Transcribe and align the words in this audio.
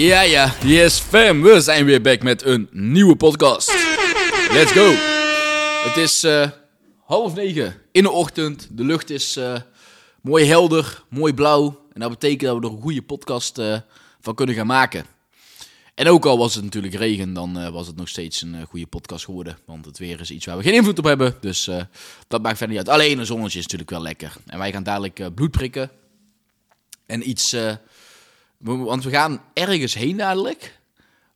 Ja, 0.00 0.20
ja, 0.20 0.54
yes 0.64 0.98
fam. 0.98 1.42
We 1.42 1.60
zijn 1.60 1.84
weer 1.84 2.00
back 2.00 2.22
met 2.22 2.44
een 2.44 2.68
nieuwe 2.70 3.16
podcast. 3.16 3.72
Let's 4.50 4.72
go. 4.72 4.92
Het 5.88 5.96
is 5.96 6.24
uh, 6.24 6.50
half 7.04 7.34
negen 7.34 7.74
in 7.92 8.02
de 8.02 8.10
ochtend. 8.10 8.68
De 8.70 8.84
lucht 8.84 9.10
is 9.10 9.36
uh, 9.36 9.56
mooi 10.22 10.44
helder, 10.44 11.02
mooi 11.08 11.34
blauw. 11.34 11.86
En 11.92 12.00
dat 12.00 12.10
betekent 12.10 12.40
dat 12.40 12.58
we 12.58 12.66
er 12.66 12.72
een 12.72 12.82
goede 12.82 13.02
podcast 13.02 13.58
uh, 13.58 13.78
van 14.20 14.34
kunnen 14.34 14.54
gaan 14.54 14.66
maken. 14.66 15.04
En 15.94 16.08
ook 16.08 16.24
al 16.24 16.38
was 16.38 16.54
het 16.54 16.64
natuurlijk 16.64 16.94
regen, 16.94 17.32
dan 17.32 17.72
was 17.72 17.86
het 17.86 17.96
nog 17.96 18.08
steeds 18.08 18.42
een 18.42 18.66
goede 18.68 18.86
podcast 18.86 19.24
geworden. 19.24 19.58
Want 19.64 19.84
het 19.84 19.98
weer 19.98 20.20
is 20.20 20.30
iets 20.30 20.46
waar 20.46 20.56
we 20.56 20.62
geen 20.62 20.74
invloed 20.74 20.98
op 20.98 21.04
hebben. 21.04 21.34
Dus 21.40 21.70
dat 22.28 22.42
maakt 22.42 22.58
verder 22.58 22.76
niet 22.76 22.86
uit. 22.86 22.96
Alleen 22.96 23.18
een 23.18 23.26
zonnetje 23.26 23.58
is 23.58 23.64
natuurlijk 23.64 23.90
wel 23.90 24.02
lekker. 24.02 24.36
En 24.46 24.58
wij 24.58 24.72
gaan 24.72 24.82
dadelijk 24.82 25.34
bloed 25.34 25.50
prikken. 25.50 25.90
En 27.06 27.28
iets 27.28 27.56
want 28.60 29.04
we 29.04 29.10
gaan 29.10 29.42
ergens 29.52 29.94
heen 29.94 30.16
dadelijk 30.16 30.80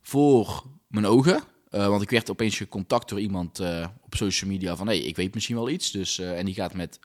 voor 0.01 0.63
mijn 0.87 1.05
ogen. 1.05 1.43
Uh, 1.71 1.87
want 1.87 2.01
ik 2.01 2.09
werd 2.09 2.29
opeens 2.29 2.57
gecontact 2.57 3.09
door 3.09 3.19
iemand 3.19 3.59
uh, 3.59 3.87
op 4.01 4.15
social 4.15 4.49
media 4.49 4.75
van... 4.75 4.87
hé, 4.87 4.97
hey, 4.97 5.05
ik 5.05 5.15
weet 5.15 5.33
misschien 5.33 5.55
wel 5.55 5.69
iets. 5.69 5.91
Dus, 5.91 6.19
uh, 6.19 6.37
en 6.37 6.45
die 6.45 6.53
gaat 6.53 6.73
met 6.73 6.99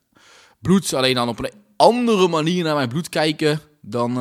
bloed 0.58 0.94
alleen 0.94 1.14
dan 1.14 1.28
op 1.28 1.38
een 1.38 1.52
andere 1.76 2.28
manier 2.28 2.64
naar 2.64 2.74
mijn 2.74 2.88
bloed 2.88 3.08
kijken... 3.08 3.60
dan, 3.80 4.14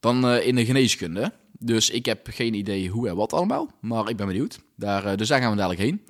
dan 0.00 0.28
in 0.30 0.54
de 0.54 0.64
geneeskunde. 0.64 1.32
Dus 1.58 1.90
ik 1.90 2.06
heb 2.06 2.26
geen 2.30 2.54
idee 2.54 2.88
hoe 2.88 3.08
en 3.08 3.16
wat 3.16 3.32
allemaal. 3.32 3.70
Maar 3.80 4.08
ik 4.08 4.16
ben 4.16 4.26
benieuwd. 4.26 4.58
Daar, 4.76 5.16
dus 5.16 5.28
daar 5.28 5.40
gaan 5.40 5.50
we 5.50 5.56
dadelijk 5.56 5.80
heen. 5.80 6.02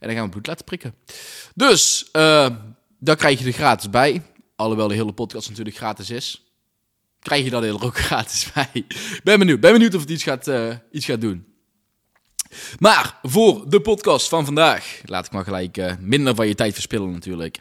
En 0.00 0.06
dan 0.06 0.16
gaan 0.16 0.24
we 0.24 0.30
bloed 0.30 0.46
laten 0.46 0.64
prikken. 0.64 0.94
Dus, 1.54 2.08
daar 2.98 3.16
krijg 3.16 3.38
je 3.38 3.46
er 3.46 3.52
gratis 3.52 3.90
bij. 3.90 4.22
Alhoewel 4.56 4.88
de 4.88 4.94
hele 4.94 5.12
podcast 5.12 5.48
natuurlijk 5.48 5.76
gratis 5.76 6.10
is 6.10 6.47
krijg 7.20 7.44
je 7.44 7.50
dat 7.50 7.62
er 7.62 7.84
ook 7.84 7.98
gratis 8.08 8.52
bij. 8.52 8.86
Ben 9.24 9.38
benieuwd. 9.38 9.60
Ben 9.60 9.72
benieuwd 9.72 9.94
of 9.94 10.00
het 10.00 10.10
iets 10.10 10.22
gaat, 10.22 10.48
uh, 10.48 10.74
iets 10.90 11.06
gaat 11.06 11.20
doen. 11.20 11.46
Maar 12.78 13.18
voor 13.22 13.70
de 13.70 13.80
podcast 13.80 14.28
van 14.28 14.44
vandaag, 14.44 15.00
laat 15.04 15.26
ik 15.26 15.32
maar 15.32 15.44
gelijk 15.44 15.76
uh, 15.76 15.92
minder 16.00 16.34
van 16.34 16.48
je 16.48 16.54
tijd 16.54 16.74
verspillen 16.74 17.10
natuurlijk. 17.10 17.58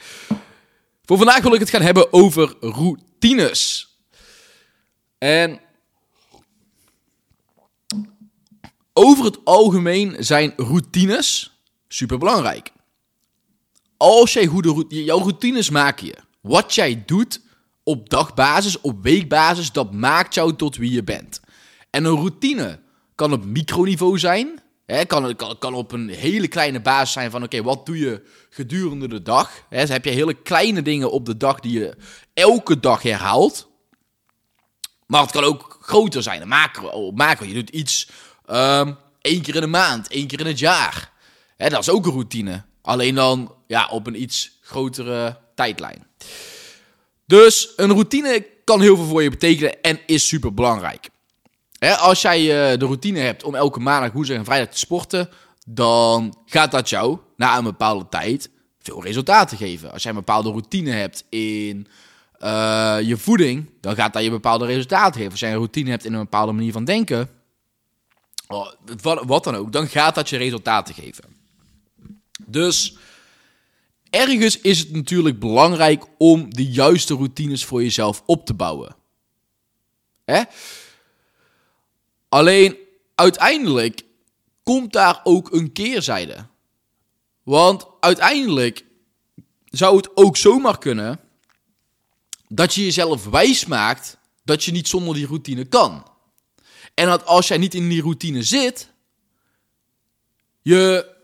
Voor 1.06 1.18
vandaag 1.18 1.42
wil 1.42 1.54
ik 1.54 1.60
het 1.60 1.70
gaan 1.70 1.82
hebben 1.82 2.14
over 2.14 2.56
routines. 2.60 3.88
En 5.18 5.60
over 8.94 9.26
het 9.26 9.38
algemeen 9.44 10.16
zijn 10.20 10.54
routines 10.58 11.58
super 11.88 12.18
belangrijk. 12.18 12.72
Als 13.98 14.34
jij 14.34 14.46
goede 14.46 14.70
routines, 14.70 15.06
jouw 15.06 15.20
routines 15.20 15.70
maken 15.70 16.06
je. 16.06 16.16
Wat 16.42 16.76
jij 16.76 17.04
doet, 17.06 17.42
op 17.88 18.10
dagbasis, 18.10 18.82
op 18.82 19.04
weekbasis, 19.04 19.72
dat 19.72 19.94
maakt 19.94 20.34
jou 20.34 20.56
tot 20.56 20.76
wie 20.76 20.92
je 20.92 21.04
bent. 21.04 21.42
En 21.90 22.06
een 22.06 22.16
routine 22.16 22.80
kan 23.16 23.34
op 23.34 23.46
microniveau 23.46 24.20
zijn. 24.20 24.62
Hè, 24.86 25.06
kan, 25.06 25.36
kan, 25.60 25.74
op 25.74 25.92
een 25.92 26.10
hele 26.10 26.48
kleine 26.48 26.82
basis 26.82 27.12
zijn 27.12 27.32
van 27.32 27.44
oké, 27.44 27.64
wat 27.64 27.86
doe 27.86 27.98
je 27.98 28.28
gedurende 28.50 29.08
de 29.08 29.22
dag? 29.22 29.52
Hè, 29.70 29.80
dus 29.80 29.90
heb 29.90 30.06
je 30.06 30.12
hele 30.12 30.34
kleine 30.34 30.82
dingen 30.82 31.12
op 31.12 31.26
de 31.26 31.38
dag 31.38 31.60
die 31.60 31.80
je 31.80 31.98
elke 32.34 32.80
dag 32.80 33.02
herhaalt. 33.02 33.68
Maar 35.06 35.22
het 35.22 35.32
kan 35.32 35.44
ook 35.44 35.78
groter 35.82 36.24
zijn. 36.24 36.42
Een 36.42 36.48
macro, 36.48 37.12
macro. 37.12 37.46
Je 37.46 37.54
doet 37.54 37.70
iets 37.70 38.10
um, 38.50 38.98
één 39.22 39.42
keer 39.42 39.56
in 39.56 39.62
de 39.62 39.68
maand, 39.68 40.08
één 40.08 40.28
keer 40.28 40.40
in 40.40 40.46
het 40.46 40.60
jaar. 40.60 41.12
Hè, 41.58 41.70
dat 41.70 41.80
is 41.80 41.90
ook 41.90 42.06
een 42.06 42.12
routine. 42.12 42.64
Alleen 42.82 43.16
dan 43.16 43.56
ja, 43.68 43.88
op 43.88 44.08
een 44.08 44.22
iets 44.22 44.58
grotere 44.62 45.38
tijdlijn. 45.56 46.08
Dus 47.28 47.74
een 47.76 47.92
routine 47.92 48.46
kan 48.64 48.82
heel 48.82 48.96
veel 48.96 49.06
voor 49.06 49.24
je 49.24 49.30
betekenen 49.30 49.82
en 49.82 50.00
is 50.06 50.28
super 50.28 50.54
belangrijk. 50.54 51.10
als 52.00 52.22
jij 52.22 52.42
uh, 52.42 52.80
de 52.80 52.86
routine 52.86 53.20
hebt 53.20 53.44
om 53.44 53.56
elke 53.56 53.80
maandag, 53.80 54.12
woensdag 54.12 54.38
en 54.38 54.46
vrijdag 54.46 54.70
te 54.70 54.78
sporten, 54.78 55.30
dan 55.66 56.38
gaat 56.46 56.72
dat 56.72 56.90
jou 56.90 57.18
na 57.36 57.58
een 57.58 57.64
bepaalde 57.64 58.10
tijd 58.10 58.50
veel 58.80 59.04
resultaten 59.04 59.58
geven. 59.58 59.92
Als 59.92 60.04
jij 60.04 60.12
een 60.12 60.18
bepaalde 60.18 60.50
routine 60.50 60.92
hebt 60.92 61.26
in 61.30 61.88
uh, 62.40 62.98
je 63.02 63.18
voeding, 63.18 63.70
dan 63.82 63.96
gaat 63.96 64.14
dat 64.14 64.24
je 64.24 64.30
bepaalde 64.30 64.66
resultaten 64.66 65.14
geven. 65.14 65.32
Als 65.32 65.40
jij 65.40 65.50
een 65.50 65.56
routine 65.56 65.90
hebt 65.90 66.06
in 66.06 66.14
een 66.14 66.20
bepaalde 66.20 66.52
manier 66.52 66.72
van 66.72 66.86
denken, 66.86 67.30
oh, 68.48 68.72
wat 69.26 69.44
dan 69.44 69.56
ook, 69.56 69.72
dan 69.72 69.88
gaat 69.88 70.16
dat 70.16 70.30
je 70.30 70.38
resultaten 70.38 70.94
geven. 70.94 71.24
Dus 72.46 72.98
ergens 74.18 74.60
is 74.60 74.80
het 74.80 74.92
natuurlijk 74.92 75.40
belangrijk 75.40 76.06
om 76.18 76.54
de 76.54 76.66
juiste 76.66 77.14
routines 77.14 77.66
voor 77.66 77.84
jezelf 77.84 78.24
op 78.26 78.46
te 78.46 78.54
bouwen. 78.54 78.96
Hè? 80.26 80.44
Alleen 82.30 82.78
uiteindelijk 83.16 84.04
komt 84.64 84.94
daar 84.94 85.20
ook 85.24 85.52
een 85.52 85.72
keerzijde. 85.72 86.46
Want 87.44 87.88
uiteindelijk 88.00 88.86
zou 89.66 89.98
het 89.98 90.18
ook 90.18 90.38
zomaar 90.38 90.78
kunnen 90.78 91.20
dat 92.48 92.74
je 92.74 92.84
jezelf 92.84 93.26
wijs 93.26 93.66
maakt 93.66 94.18
dat 94.44 94.64
je 94.64 94.72
niet 94.72 94.88
zonder 94.88 95.14
die 95.14 95.26
routine 95.26 95.66
kan. 95.66 96.12
En 96.94 97.08
dat 97.08 97.26
als 97.26 97.48
jij 97.48 97.58
niet 97.58 97.74
in 97.74 97.90
die 97.90 98.02
routine 98.02 98.44
zit, 98.44 98.90
je 100.62 101.16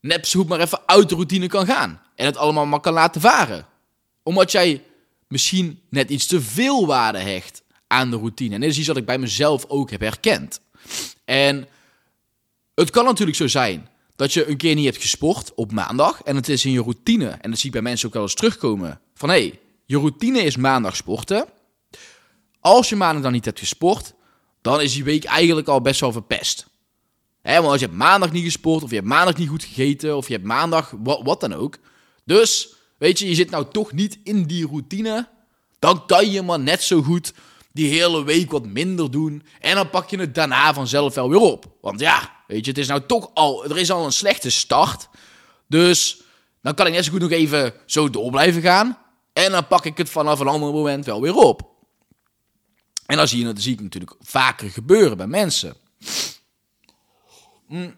net 0.00 0.28
zo 0.28 0.44
maar 0.44 0.60
even 0.60 0.82
uit 0.86 1.08
de 1.08 1.14
routine 1.14 1.46
kan 1.46 1.66
gaan. 1.66 2.01
En 2.22 2.28
het 2.28 2.36
allemaal 2.36 2.66
maar 2.66 2.80
kan 2.80 2.92
laten 2.92 3.20
varen. 3.20 3.66
Omdat 4.22 4.52
jij 4.52 4.82
misschien 5.28 5.80
net 5.88 6.10
iets 6.10 6.26
te 6.26 6.40
veel 6.40 6.86
waarde 6.86 7.18
hecht 7.18 7.62
aan 7.86 8.10
de 8.10 8.16
routine. 8.16 8.54
En 8.54 8.60
dit 8.60 8.70
is 8.70 8.78
iets 8.78 8.86
wat 8.86 8.96
ik 8.96 9.06
bij 9.06 9.18
mezelf 9.18 9.64
ook 9.68 9.90
heb 9.90 10.00
herkend. 10.00 10.60
En 11.24 11.68
het 12.74 12.90
kan 12.90 13.04
natuurlijk 13.04 13.36
zo 13.36 13.46
zijn 13.46 13.88
dat 14.16 14.32
je 14.32 14.46
een 14.48 14.56
keer 14.56 14.74
niet 14.74 14.84
hebt 14.84 15.00
gesport 15.00 15.54
op 15.54 15.72
maandag. 15.72 16.22
En 16.22 16.36
het 16.36 16.48
is 16.48 16.64
in 16.64 16.72
je 16.72 16.82
routine. 16.82 17.28
En 17.28 17.50
dat 17.50 17.58
zie 17.58 17.66
ik 17.66 17.72
bij 17.72 17.82
mensen 17.82 18.08
ook 18.08 18.14
wel 18.14 18.22
eens 18.22 18.34
terugkomen. 18.34 19.00
Van 19.14 19.28
hé, 19.28 19.34
hey, 19.34 19.60
je 19.84 19.96
routine 19.96 20.42
is 20.42 20.56
maandag 20.56 20.96
sporten. 20.96 21.46
Als 22.60 22.88
je 22.88 22.96
maandag 22.96 23.22
dan 23.22 23.32
niet 23.32 23.44
hebt 23.44 23.58
gesport, 23.58 24.14
dan 24.60 24.80
is 24.80 24.92
die 24.92 25.04
week 25.04 25.24
eigenlijk 25.24 25.68
al 25.68 25.80
best 25.80 26.00
wel 26.00 26.12
verpest. 26.12 26.66
Want 27.42 27.66
als 27.66 27.80
je 27.80 27.86
hebt 27.86 27.98
maandag 27.98 28.32
niet 28.32 28.44
gesport, 28.44 28.82
of 28.82 28.88
je 28.88 28.96
hebt 28.96 29.08
maandag 29.08 29.36
niet 29.36 29.48
goed 29.48 29.64
gegeten, 29.64 30.16
of 30.16 30.26
je 30.26 30.34
hebt 30.34 30.46
maandag 30.46 30.94
wat, 30.98 31.20
wat 31.22 31.40
dan 31.40 31.54
ook. 31.54 31.78
Dus, 32.24 32.74
weet 32.98 33.18
je, 33.18 33.28
je 33.28 33.34
zit 33.34 33.50
nou 33.50 33.66
toch 33.72 33.92
niet 33.92 34.18
in 34.24 34.44
die 34.44 34.66
routine. 34.66 35.28
Dan 35.78 36.06
kan 36.06 36.30
je 36.30 36.42
maar 36.42 36.60
net 36.60 36.82
zo 36.82 37.02
goed 37.02 37.32
die 37.72 37.88
hele 37.88 38.24
week 38.24 38.50
wat 38.50 38.66
minder 38.66 39.10
doen. 39.10 39.42
En 39.60 39.74
dan 39.74 39.90
pak 39.90 40.10
je 40.10 40.18
het 40.18 40.34
daarna 40.34 40.74
vanzelf 40.74 41.14
wel 41.14 41.28
weer 41.30 41.40
op. 41.40 41.76
Want 41.80 42.00
ja, 42.00 42.36
weet 42.46 42.64
je, 42.64 42.70
het 42.70 42.80
is 42.80 42.86
nou 42.86 43.02
toch 43.06 43.30
al, 43.34 43.64
er 43.64 43.78
is 43.78 43.90
al 43.90 44.04
een 44.04 44.12
slechte 44.12 44.50
start. 44.50 45.08
Dus 45.66 46.22
dan 46.62 46.74
kan 46.74 46.86
ik 46.86 46.92
net 46.92 47.04
zo 47.04 47.10
goed 47.10 47.20
nog 47.20 47.30
even 47.30 47.74
zo 47.86 48.10
door 48.10 48.30
blijven 48.30 48.62
gaan. 48.62 48.98
En 49.32 49.50
dan 49.50 49.66
pak 49.66 49.84
ik 49.84 49.96
het 49.96 50.10
vanaf 50.10 50.40
een 50.40 50.48
ander 50.48 50.72
moment 50.72 51.04
wel 51.04 51.20
weer 51.20 51.34
op. 51.34 51.70
En 53.06 53.16
dan 53.16 53.28
zie, 53.28 53.38
je, 53.38 53.44
dat 53.44 53.60
zie 53.60 53.72
ik 53.72 53.80
natuurlijk 53.80 54.14
vaker 54.20 54.70
gebeuren 54.70 55.16
bij 55.16 55.26
mensen. 55.26 55.76
Mm. 57.68 57.94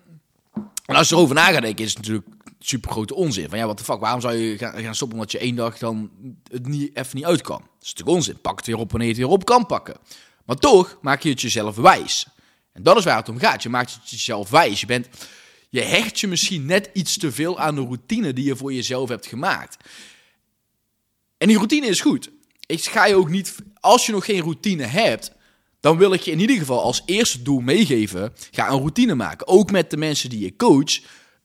En 0.87 0.95
als 0.95 1.09
je 1.09 1.15
erover 1.15 1.35
na 1.35 1.53
gaat 1.53 1.63
denken, 1.63 1.85
is 1.85 1.95
het 1.95 1.99
natuurlijk 1.99 2.27
super 2.67 2.91
grote 2.91 3.15
onzin. 3.15 3.49
Van 3.49 3.59
ja, 3.59 3.67
wat 3.67 3.79
de 3.79 3.85
fuck, 3.85 4.01
waarom 4.01 4.21
zou 4.21 4.35
je 4.35 4.59
gaan, 4.59 4.95
stoppen 4.95 5.19
omdat 5.19 5.33
je 5.33 5.39
één 5.39 5.57
dag 5.57 5.79
dan 5.79 6.11
het 6.51 6.67
niet, 6.67 6.97
even 6.97 7.17
niet 7.17 7.25
uit 7.25 7.41
kan? 7.41 7.59
Dat 7.59 7.83
is 7.83 7.89
natuurlijk 7.89 8.17
onzin. 8.17 8.41
Pak 8.41 8.57
het 8.57 8.67
weer 8.67 8.79
op 8.79 8.91
wanneer 8.91 9.09
je 9.09 9.15
het 9.15 9.23
weer 9.25 9.33
op 9.33 9.45
kan 9.45 9.67
pakken. 9.67 9.97
Maar 10.45 10.57
toch 10.57 10.99
maak 11.03 11.23
je 11.23 11.29
het 11.29 11.41
jezelf 11.41 11.77
wijs. 11.77 12.27
En 12.73 12.83
dat 12.83 12.97
is 12.97 13.05
waar 13.05 13.17
het 13.17 13.29
om 13.29 13.39
gaat. 13.39 13.63
Je 13.63 13.69
maakt 13.69 13.95
het 13.95 14.11
jezelf 14.11 14.51
wijs. 14.51 14.81
Je, 14.81 14.87
bent, 14.87 15.09
je 15.69 15.81
hecht 15.81 16.21
je 16.21 16.27
misschien 16.27 16.67
net 16.67 16.91
iets 16.93 17.19
te 17.19 17.33
veel 17.33 17.59
aan 17.59 17.75
de 17.75 17.81
routine 17.81 18.33
die 18.33 18.45
je 18.45 18.57
voor 18.57 18.73
jezelf 18.73 19.09
hebt 19.09 19.27
gemaakt. 19.27 19.77
En 21.39 21.47
die 21.47 21.57
routine 21.57 21.87
is 21.87 22.01
goed. 22.01 22.31
Ik 22.67 22.85
ga 22.85 23.07
je 23.07 23.15
ook 23.15 23.29
niet, 23.29 23.55
als 23.81 24.07
je 24.07 24.13
nog 24.13 24.25
geen 24.25 24.41
routine 24.41 24.85
hebt, 24.85 25.33
dan 25.81 25.99
wil 25.99 26.13
ik 26.13 26.21
je 26.21 26.31
in 26.31 26.41
ieder 26.41 26.57
geval 26.57 26.83
als 26.83 27.03
eerste 27.07 27.43
doel 27.43 27.61
meegeven: 27.61 28.33
ga 28.51 28.71
een 28.71 28.79
routine 28.79 29.15
maken. 29.15 29.47
Ook 29.47 29.71
met 29.71 29.91
de 29.91 29.97
mensen 29.97 30.31
die 30.31 30.41
je 30.41 30.57
coach 30.57 31.01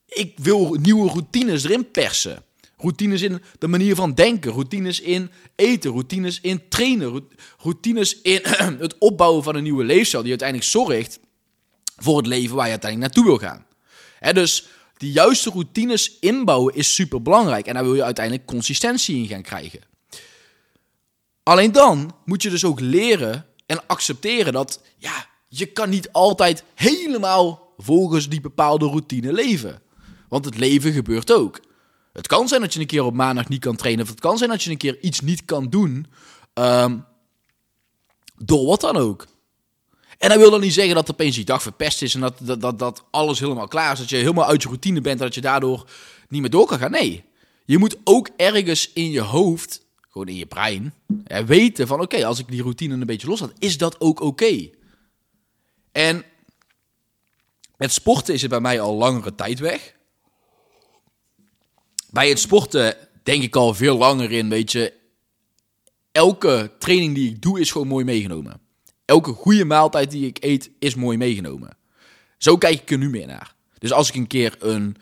ik 0.10 0.34
wil 0.40 0.74
nieuwe 0.74 1.10
routines 1.10 1.64
erin 1.64 1.92
persen. 1.92 2.44
Routines 2.78 3.22
in 3.22 3.42
de 3.60 3.68
manier 3.68 3.96
van 3.96 4.14
denken, 4.14 4.52
routines 4.52 5.00
in 5.02 5.32
eten, 5.56 5.92
routines 5.92 6.42
in 6.42 6.70
trainen, 6.70 7.28
routines 7.58 8.22
in 8.22 8.42
het 8.80 8.98
opbouwen 8.98 9.44
van 9.44 9.56
een 9.56 9.64
nieuwe 9.64 9.84
leefstijl 9.84 10.22
die 10.22 10.32
uiteindelijk 10.32 10.70
zorgt 10.70 11.20
voor 11.98 12.18
het 12.18 12.28
leven 12.28 12.56
waar 12.56 12.66
je 12.66 12.72
uiteindelijk 12.72 13.14
naartoe 13.14 13.40
wil 13.40 13.50
gaan. 13.50 13.66
dus 14.34 14.68
die 14.98 15.12
juiste 15.12 15.50
routines 15.50 16.18
inbouwen 16.20 16.76
is 16.76 16.94
super 16.94 17.22
belangrijk 17.22 17.66
en 17.66 17.74
daar 17.74 17.84
wil 17.84 17.96
je 17.96 18.04
uiteindelijk 18.04 18.46
consistentie 18.46 19.18
in 19.18 19.28
gaan 19.28 19.42
krijgen. 19.42 19.80
Alleen 21.44 21.72
dan 21.72 22.16
moet 22.26 22.42
je 22.42 22.50
dus 22.50 22.66
ook 22.66 22.80
leren 22.80 23.46
en 23.66 23.88
accepteren 23.88 24.54
dat 24.54 24.82
ja, 24.98 25.28
je 25.48 25.66
kan 25.66 25.90
niet 25.90 26.12
altijd 26.12 26.64
helemaal 26.76 27.74
volgens 27.78 28.30
die 28.30 28.42
bepaalde 28.42 28.86
routine 28.86 29.34
leven. 29.34 29.82
Want 30.30 30.46
het 30.46 30.58
leven 30.58 30.92
gebeurt 30.92 31.32
ook. 31.32 31.60
Het 32.14 32.28
kan 32.28 32.48
zijn 32.48 32.62
dat 32.62 32.74
je 32.74 32.80
een 32.80 32.86
keer 32.86 33.04
op 33.04 33.14
maandag 33.14 33.48
niet 33.48 33.60
kan 33.62 33.76
trainen. 33.76 34.04
Of 34.04 34.10
het 34.10 34.20
kan 34.20 34.38
zijn 34.38 34.50
dat 34.50 34.64
je 34.64 34.72
een 34.72 34.78
keer 34.78 35.00
iets 35.00 35.22
niet 35.22 35.46
kan 35.46 35.70
doen. 35.70 36.08
Um, 36.54 37.06
door 38.38 38.66
wat 38.66 38.82
dan 38.82 38.98
ook. 38.98 39.28
En 40.18 40.30
dat 40.30 40.38
wil 40.38 40.52
dan 40.52 40.62
niet 40.62 40.74
zeggen 40.74 40.96
dat 40.96 41.12
opeens 41.12 41.36
die 41.36 41.46
dag 41.46 41.62
verpest 41.62 42.02
is 42.02 42.14
en 42.14 42.22
dat, 42.22 42.62
dat, 42.62 42.80
dat, 42.80 43.04
alles 43.12 43.40
helemaal 43.40 43.68
klaar 43.68 43.92
is. 43.92 44.00
Dat 44.00 44.10
je 44.10 44.16
helemaal 44.16 44.46
uit 44.46 44.62
je 44.62 44.68
routine 44.68 45.02
bent 45.02 45.20
en 45.20 45.26
dat 45.26 45.36
je 45.36 45.42
daardoor 45.42 45.90
niet 46.30 46.42
meer 46.42 46.50
door 46.50 46.68
kan 46.68 46.80
gaan. 46.80 46.92
Nee, 46.92 47.24
je 47.66 47.78
moet 47.78 47.98
ook 48.04 48.30
ergens 48.38 48.94
in 48.94 49.12
je 49.12 49.22
hoofd, 49.22 49.86
gewoon 50.10 50.28
in 50.28 50.36
je 50.36 50.46
brein, 50.46 50.94
weten 51.46 51.88
van 51.88 52.02
oké, 52.02 52.26
als 52.26 52.40
ik 52.40 52.48
die 52.48 52.62
routine 52.62 52.94
een 52.94 53.06
beetje 53.06 53.28
loslaat, 53.28 53.54
is 53.60 53.78
dat 53.78 54.00
ook 54.00 54.20
oké. 54.20 54.70
En 55.92 56.24
met 57.78 57.92
sporten 57.92 58.34
is 58.34 58.42
het 58.42 58.50
bij 58.50 58.60
mij 58.60 58.82
al 58.82 58.96
langere 58.96 59.36
tijd 59.36 59.60
weg. 59.60 59.96
Bij 62.12 62.30
het 62.30 62.40
sporten 62.40 62.96
denk 63.24 63.44
ik 63.44 63.56
al 63.56 63.74
veel 63.74 63.98
langer 63.98 64.32
in, 64.32 64.50
weet 64.50 64.72
je. 64.72 64.94
Elke 66.12 66.72
training 66.80 67.16
die 67.16 67.30
ik 67.30 67.42
doe 67.42 67.60
is 67.60 67.72
gewoon 67.72 67.88
mooi 67.88 68.06
meegenomen. 68.06 68.62
Elke 69.06 69.32
goede 69.32 69.66
maaltijd 69.66 70.12
die 70.12 70.28
ik 70.28 70.38
eet 70.44 70.70
is 70.80 70.96
mooi 70.96 71.18
meegenomen. 71.18 71.78
Zo 72.38 72.58
kijk 72.58 72.82
ik 72.82 72.92
er 72.92 72.98
nu 72.98 73.10
meer 73.10 73.28
naar. 73.28 73.56
Dus 73.78 73.92
als 73.92 74.10
ik 74.10 74.16
een 74.16 74.28
keer 74.28 74.56
een 74.60 74.96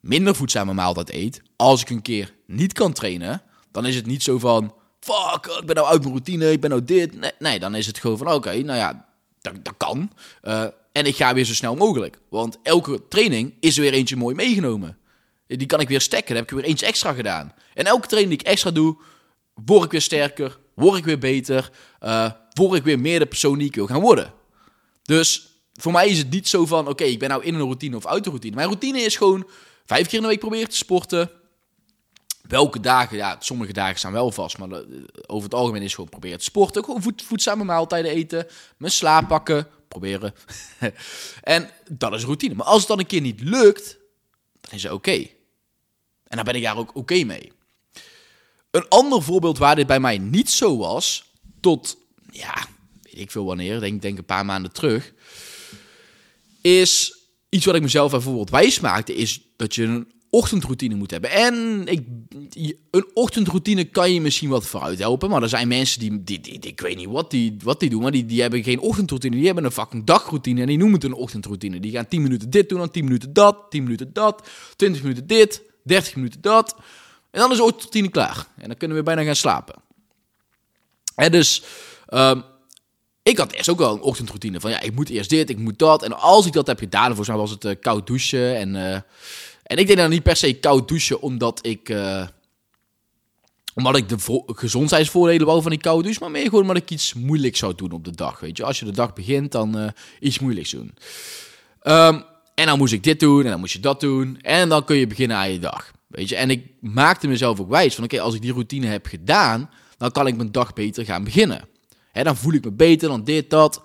minder 0.00 0.34
voedzame 0.34 0.72
maaltijd 0.72 1.10
eet, 1.10 1.42
als 1.56 1.80
ik 1.80 1.90
een 1.90 2.02
keer 2.02 2.34
niet 2.46 2.72
kan 2.72 2.92
trainen, 2.92 3.42
dan 3.70 3.86
is 3.86 3.94
het 3.94 4.06
niet 4.06 4.22
zo 4.22 4.38
van, 4.38 4.74
fuck, 5.00 5.46
ik 5.60 5.66
ben 5.66 5.74
nou 5.74 5.88
uit 5.88 6.00
mijn 6.00 6.12
routine, 6.12 6.52
ik 6.52 6.60
ben 6.60 6.70
nou 6.70 6.84
dit. 6.84 7.20
Nee, 7.20 7.30
nee 7.38 7.58
dan 7.58 7.74
is 7.74 7.86
het 7.86 7.98
gewoon 7.98 8.18
van, 8.18 8.32
oké, 8.32 8.62
nou 8.62 8.78
ja, 8.78 9.08
dat, 9.40 9.64
dat 9.64 9.74
kan. 9.76 10.10
Uh, 10.42 10.64
en 10.92 11.06
ik 11.06 11.16
ga 11.16 11.34
weer 11.34 11.44
zo 11.44 11.54
snel 11.54 11.74
mogelijk. 11.74 12.18
Want 12.28 12.58
elke 12.62 13.08
training 13.08 13.54
is 13.60 13.76
er 13.76 13.82
weer 13.82 13.92
eentje 13.92 14.16
mooi 14.16 14.34
meegenomen. 14.34 14.98
Die 15.56 15.66
kan 15.66 15.80
ik 15.80 15.88
weer 15.88 16.00
stekken. 16.00 16.34
Dan 16.34 16.36
heb 16.36 16.52
ik 16.52 16.58
weer 16.58 16.68
eentje 16.68 16.86
extra 16.86 17.12
gedaan. 17.12 17.54
En 17.74 17.86
elke 17.86 18.06
training 18.06 18.32
die 18.32 18.46
ik 18.46 18.52
extra 18.52 18.70
doe, 18.70 18.96
word 19.64 19.84
ik 19.84 19.90
weer 19.90 20.00
sterker. 20.00 20.58
Word 20.74 20.98
ik 20.98 21.04
weer 21.04 21.18
beter. 21.18 21.70
Uh, 22.00 22.30
word 22.52 22.78
ik 22.78 22.84
weer 22.84 22.98
meer 22.98 23.18
de 23.18 23.26
persoon 23.26 23.58
die 23.58 23.68
ik 23.68 23.74
wil 23.74 23.86
gaan 23.86 24.00
worden. 24.00 24.32
Dus 25.02 25.52
voor 25.72 25.92
mij 25.92 26.08
is 26.08 26.18
het 26.18 26.30
niet 26.30 26.48
zo 26.48 26.66
van: 26.66 26.88
oké, 26.88 27.04
ik 27.04 27.18
ben 27.18 27.28
nou 27.28 27.44
in 27.44 27.54
een 27.54 27.60
routine 27.60 27.96
of 27.96 28.06
uit 28.06 28.24
de 28.24 28.30
routine. 28.30 28.54
Mijn 28.54 28.68
routine 28.68 29.00
is 29.00 29.16
gewoon 29.16 29.48
vijf 29.84 30.06
keer 30.06 30.16
in 30.16 30.22
de 30.22 30.28
week 30.28 30.38
proberen 30.38 30.68
te 30.68 30.76
sporten. 30.76 31.30
Welke 32.48 32.80
dagen, 32.80 33.16
ja, 33.16 33.36
sommige 33.38 33.72
dagen 33.72 33.98
staan 33.98 34.12
wel 34.12 34.30
vast, 34.30 34.58
maar 34.58 34.68
over 35.26 35.44
het 35.44 35.54
algemeen 35.54 35.82
is 35.82 35.94
gewoon 35.94 36.10
proberen 36.10 36.38
te 36.38 36.44
sporten. 36.44 36.84
Gewoon 36.84 37.02
voed, 37.02 37.22
voedzame 37.22 37.64
maaltijden 37.64 38.10
eten, 38.10 38.46
mijn 38.76 38.92
slaap 38.92 39.28
pakken, 39.28 39.68
proberen. 39.88 40.34
en 41.42 41.70
dat 41.90 42.12
is 42.12 42.24
routine. 42.24 42.54
Maar 42.54 42.66
als 42.66 42.78
het 42.78 42.88
dan 42.88 42.98
een 42.98 43.06
keer 43.06 43.20
niet 43.20 43.40
lukt, 43.40 43.98
dan 44.60 44.72
is 44.72 44.82
het 44.82 44.92
oké. 44.92 45.26
En 46.32 46.38
dan 46.38 46.44
ben 46.44 46.54
ik 46.54 46.62
daar 46.62 46.76
ook 46.76 46.96
oké 46.96 47.24
mee. 47.24 47.52
Een 48.70 48.88
ander 48.88 49.22
voorbeeld 49.22 49.58
waar 49.58 49.76
dit 49.76 49.86
bij 49.86 50.00
mij 50.00 50.18
niet 50.18 50.50
zo 50.50 50.76
was, 50.76 51.24
tot, 51.60 51.96
ja, 52.30 52.66
weet 53.02 53.18
ik 53.18 53.30
veel 53.30 53.44
wanneer, 53.44 53.80
denk, 53.80 54.02
denk 54.02 54.18
een 54.18 54.24
paar 54.24 54.44
maanden 54.44 54.72
terug, 54.72 55.12
is 56.60 57.18
iets 57.48 57.64
wat 57.64 57.74
ik 57.74 57.82
mezelf 57.82 58.10
bijvoorbeeld 58.10 58.50
wijs 58.50 58.80
maakte, 58.80 59.14
is 59.14 59.40
dat 59.56 59.74
je 59.74 59.82
een 59.82 60.12
ochtendroutine 60.30 60.94
moet 60.94 61.10
hebben. 61.10 61.30
En 61.30 61.86
ik, 61.86 62.06
een 62.90 63.06
ochtendroutine 63.14 63.84
kan 63.84 64.12
je 64.12 64.20
misschien 64.20 64.48
wat 64.48 64.66
vooruit 64.66 64.98
helpen. 64.98 65.30
Maar 65.30 65.42
er 65.42 65.48
zijn 65.48 65.68
mensen 65.68 66.00
die, 66.00 66.24
die, 66.24 66.40
die, 66.40 66.58
ik 66.58 66.80
weet 66.80 66.96
niet 66.96 67.08
wat 67.08 67.30
die, 67.30 67.56
wat 67.62 67.80
die 67.80 67.90
doen, 67.90 68.02
maar 68.02 68.10
die, 68.10 68.26
die 68.26 68.40
hebben 68.40 68.62
geen 68.62 68.80
ochtendroutine. 68.80 69.36
Die 69.36 69.46
hebben 69.46 69.64
een 69.64 69.70
fucking 69.70 70.04
dagroutine 70.04 70.60
en 70.60 70.66
die 70.66 70.78
noemen 70.78 70.94
het 70.94 71.04
een 71.04 71.12
ochtendroutine. 71.12 71.80
Die 71.80 71.92
gaan 71.92 72.08
10 72.08 72.22
minuten 72.22 72.50
dit 72.50 72.68
doen, 72.68 72.78
dan 72.78 72.90
10 72.90 73.04
minuten 73.04 73.32
dat, 73.32 73.56
10 73.70 73.82
minuten 73.82 74.12
dat, 74.12 74.48
20 74.76 75.02
minuten 75.02 75.26
dit, 75.26 75.62
30 75.84 76.14
minuten 76.16 76.40
dat. 76.40 76.76
En 77.30 77.40
dan 77.40 77.50
is 77.50 77.56
de 77.56 77.62
ochtendroutine 77.62 78.08
klaar. 78.08 78.46
En 78.56 78.68
dan 78.68 78.76
kunnen 78.76 78.96
we 78.96 79.02
bijna 79.02 79.22
gaan 79.22 79.36
slapen. 79.36 79.74
En 81.14 81.32
dus, 81.32 81.62
um, 82.08 82.42
ik 83.22 83.38
had 83.38 83.52
eerst 83.52 83.68
ook 83.68 83.78
wel 83.78 83.94
een 83.94 84.00
ochtendroutine 84.00 84.60
van 84.60 84.70
ja, 84.70 84.80
ik 84.80 84.94
moet 84.94 85.08
eerst 85.08 85.30
dit, 85.30 85.50
ik 85.50 85.58
moet 85.58 85.78
dat. 85.78 86.02
En 86.02 86.18
als 86.18 86.46
ik 86.46 86.52
dat 86.52 86.66
heb 86.66 86.78
gedaan, 86.78 87.06
volgens 87.06 87.28
mij 87.28 87.36
was 87.36 87.50
het 87.50 87.64
uh, 87.64 87.72
koud 87.80 88.06
douchen 88.06 88.56
en... 88.56 88.74
Uh, 88.74 88.96
en 89.62 89.78
ik 89.78 89.86
deed 89.86 89.96
dan 89.96 90.10
niet 90.10 90.22
per 90.22 90.36
se 90.36 90.52
koud 90.52 90.88
douchen, 90.88 91.20
omdat 91.20 91.66
ik, 91.66 91.88
uh, 91.88 92.26
omdat 93.74 93.96
ik 93.96 94.08
de 94.08 94.42
gezondheidsvoordelen 94.46 95.46
wou 95.46 95.62
van 95.62 95.70
die 95.70 95.80
koude 95.80 96.02
douche. 96.02 96.20
Maar 96.20 96.30
meer 96.30 96.44
gewoon 96.44 96.60
omdat 96.60 96.76
ik 96.76 96.90
iets 96.90 97.14
moeilijks 97.14 97.58
zou 97.58 97.74
doen 97.74 97.92
op 97.92 98.04
de 98.04 98.10
dag. 98.10 98.40
Weet 98.40 98.56
je, 98.56 98.64
als 98.64 98.78
je 98.78 98.84
de 98.84 98.90
dag 98.90 99.12
begint, 99.12 99.52
dan 99.52 99.78
uh, 99.78 99.88
iets 100.20 100.38
moeilijks 100.38 100.70
doen. 100.70 100.94
Um, 101.82 102.24
en 102.62 102.68
dan 102.68 102.78
moest 102.78 102.92
ik 102.92 103.02
dit 103.02 103.20
doen 103.20 103.44
en 103.44 103.50
dan 103.50 103.60
moest 103.60 103.72
je 103.72 103.80
dat 103.80 104.00
doen. 104.00 104.38
En 104.40 104.68
dan 104.68 104.84
kun 104.84 104.96
je 104.96 105.06
beginnen 105.06 105.36
aan 105.36 105.52
je 105.52 105.58
dag. 105.58 105.90
Weet 106.06 106.28
je, 106.28 106.36
en 106.36 106.50
ik 106.50 106.66
maakte 106.80 107.28
mezelf 107.28 107.60
ook 107.60 107.68
wijs 107.68 107.94
van: 107.94 108.04
oké, 108.04 108.20
als 108.20 108.34
ik 108.34 108.42
die 108.42 108.52
routine 108.52 108.86
heb 108.86 109.06
gedaan, 109.06 109.70
dan 109.96 110.10
kan 110.10 110.26
ik 110.26 110.36
mijn 110.36 110.52
dag 110.52 110.72
beter 110.72 111.04
gaan 111.04 111.24
beginnen. 111.24 111.68
Hè, 112.12 112.22
dan 112.22 112.36
voel 112.36 112.52
ik 112.52 112.64
me 112.64 112.72
beter 112.72 113.08
dan 113.08 113.24
dit, 113.24 113.50
dat. 113.50 113.82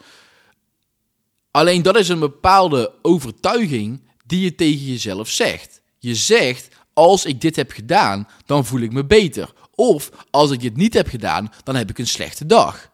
Alleen 1.51 1.81
dat 1.81 1.97
is 1.97 2.09
een 2.09 2.19
bepaalde 2.19 2.93
overtuiging 3.01 4.01
die 4.25 4.41
je 4.41 4.55
tegen 4.55 4.85
jezelf 4.85 5.29
zegt. 5.29 5.81
Je 5.99 6.15
zegt, 6.15 6.67
als 6.93 7.25
ik 7.25 7.41
dit 7.41 7.55
heb 7.55 7.71
gedaan, 7.71 8.27
dan 8.45 8.65
voel 8.65 8.81
ik 8.81 8.93
me 8.93 9.05
beter. 9.05 9.53
Of 9.75 10.09
als 10.29 10.51
ik 10.51 10.59
dit 10.59 10.75
niet 10.75 10.93
heb 10.93 11.07
gedaan, 11.07 11.53
dan 11.63 11.75
heb 11.75 11.89
ik 11.89 11.97
een 11.97 12.07
slechte 12.07 12.45
dag. 12.45 12.89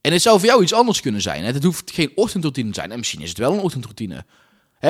En 0.00 0.12
het 0.12 0.22
zou 0.22 0.38
voor 0.38 0.48
jou 0.48 0.62
iets 0.62 0.72
anders 0.72 1.00
kunnen 1.00 1.22
zijn. 1.22 1.44
Het 1.44 1.64
hoeft 1.64 1.90
geen 1.90 2.12
ochtendroutine 2.14 2.68
te 2.68 2.74
zijn. 2.74 2.92
En 2.92 2.98
misschien 2.98 3.20
is 3.20 3.28
het 3.28 3.38
wel 3.38 3.52
een 3.52 3.60
ochtendroutine. 3.60 4.24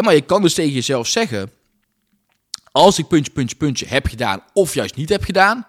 Maar 0.02 0.14
je 0.14 0.20
kan 0.20 0.42
dus 0.42 0.54
tegen 0.54 0.72
jezelf 0.72 1.06
zeggen: 1.06 1.50
als 2.72 2.98
ik 2.98 3.06
puntje, 3.06 3.32
puntje, 3.32 3.56
puntje 3.56 3.86
heb 3.86 4.06
gedaan, 4.06 4.42
of 4.52 4.74
juist 4.74 4.96
niet 4.96 5.08
heb 5.08 5.24
gedaan, 5.24 5.66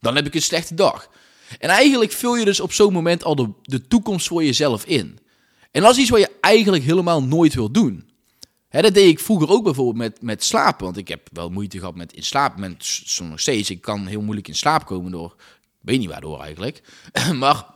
dan 0.00 0.16
heb 0.16 0.26
ik 0.26 0.34
een 0.34 0.42
slechte 0.42 0.74
dag. 0.74 1.10
En 1.58 1.68
eigenlijk 1.68 2.12
vul 2.12 2.36
je 2.36 2.44
dus 2.44 2.60
op 2.60 2.72
zo'n 2.72 2.92
moment 2.92 3.24
al 3.24 3.34
de, 3.34 3.50
de 3.62 3.86
toekomst 3.86 4.26
voor 4.26 4.44
jezelf 4.44 4.84
in. 4.84 5.18
En 5.70 5.82
dat 5.82 5.90
is 5.90 5.98
iets 5.98 6.10
wat 6.10 6.20
je 6.20 6.36
eigenlijk 6.40 6.84
helemaal 6.84 7.22
nooit 7.22 7.54
wil 7.54 7.70
doen. 7.70 8.08
Hè, 8.68 8.82
dat 8.82 8.94
deed 8.94 9.08
ik 9.08 9.20
vroeger 9.20 9.48
ook 9.48 9.64
bijvoorbeeld 9.64 9.96
met, 9.96 10.22
met 10.22 10.44
slapen. 10.44 10.84
Want 10.84 10.96
ik 10.96 11.08
heb 11.08 11.28
wel 11.32 11.48
moeite 11.48 11.78
gehad 11.78 11.94
met 11.94 12.12
in 12.12 12.22
slaap. 12.22 12.58
Met, 12.58 12.74
soms 12.78 13.30
nog 13.30 13.40
steeds. 13.40 13.70
Ik 13.70 13.80
kan 13.80 14.06
heel 14.06 14.20
moeilijk 14.20 14.48
in 14.48 14.54
slaap 14.54 14.86
komen 14.86 15.10
door. 15.10 15.34
Ik 15.80 15.80
weet 15.80 15.98
niet 15.98 16.08
waardoor 16.08 16.40
eigenlijk. 16.40 16.82
maar 17.34 17.66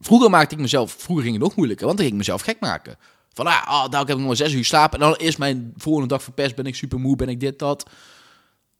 vroeger 0.00 0.30
maakte 0.30 0.54
ik 0.54 0.60
mezelf. 0.60 0.92
Vroeger 0.98 1.24
ging 1.24 1.36
het 1.36 1.44
nog 1.44 1.56
moeilijker. 1.56 1.86
Want 1.86 1.98
dan 1.98 2.06
ging 2.06 2.18
ik 2.18 2.26
mezelf 2.26 2.42
gek 2.42 2.60
maken. 2.60 2.98
Van 3.32 3.46
ah, 3.46 3.62
oh, 3.68 3.88
daar 3.88 4.00
heb 4.00 4.08
ik 4.08 4.16
nog 4.16 4.26
maar 4.26 4.36
zes 4.36 4.52
uur 4.52 4.64
slapen. 4.64 5.00
En 5.00 5.06
dan 5.06 5.16
is 5.18 5.36
mijn 5.36 5.72
volgende 5.76 6.08
dag 6.08 6.22
verpest. 6.22 6.54
Ben 6.54 6.66
ik 6.66 6.74
super 6.74 7.00
moe. 7.00 7.16
Ben 7.16 7.28
ik 7.28 7.40
dit, 7.40 7.58
dat. 7.58 7.90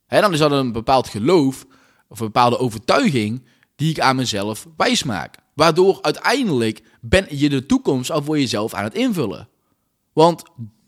Hè, 0.05 0.21
dan 0.21 0.33
is 0.33 0.39
dat 0.39 0.51
een 0.51 0.71
bepaald 0.71 1.07
geloof. 1.07 1.65
Of 2.07 2.19
een 2.19 2.25
bepaalde 2.25 2.57
overtuiging. 2.59 3.45
Die 3.75 3.89
ik 3.89 3.99
aan 3.99 4.15
mezelf 4.15 4.67
wijs 4.77 5.03
maak. 5.03 5.37
Waardoor 5.53 6.01
uiteindelijk 6.01 6.81
ben 7.01 7.25
je 7.29 7.49
de 7.49 7.65
toekomst 7.65 8.11
al 8.11 8.23
voor 8.23 8.39
jezelf 8.39 8.73
aan 8.73 8.83
het 8.83 8.93
invullen. 8.93 9.49
Want 10.13 10.43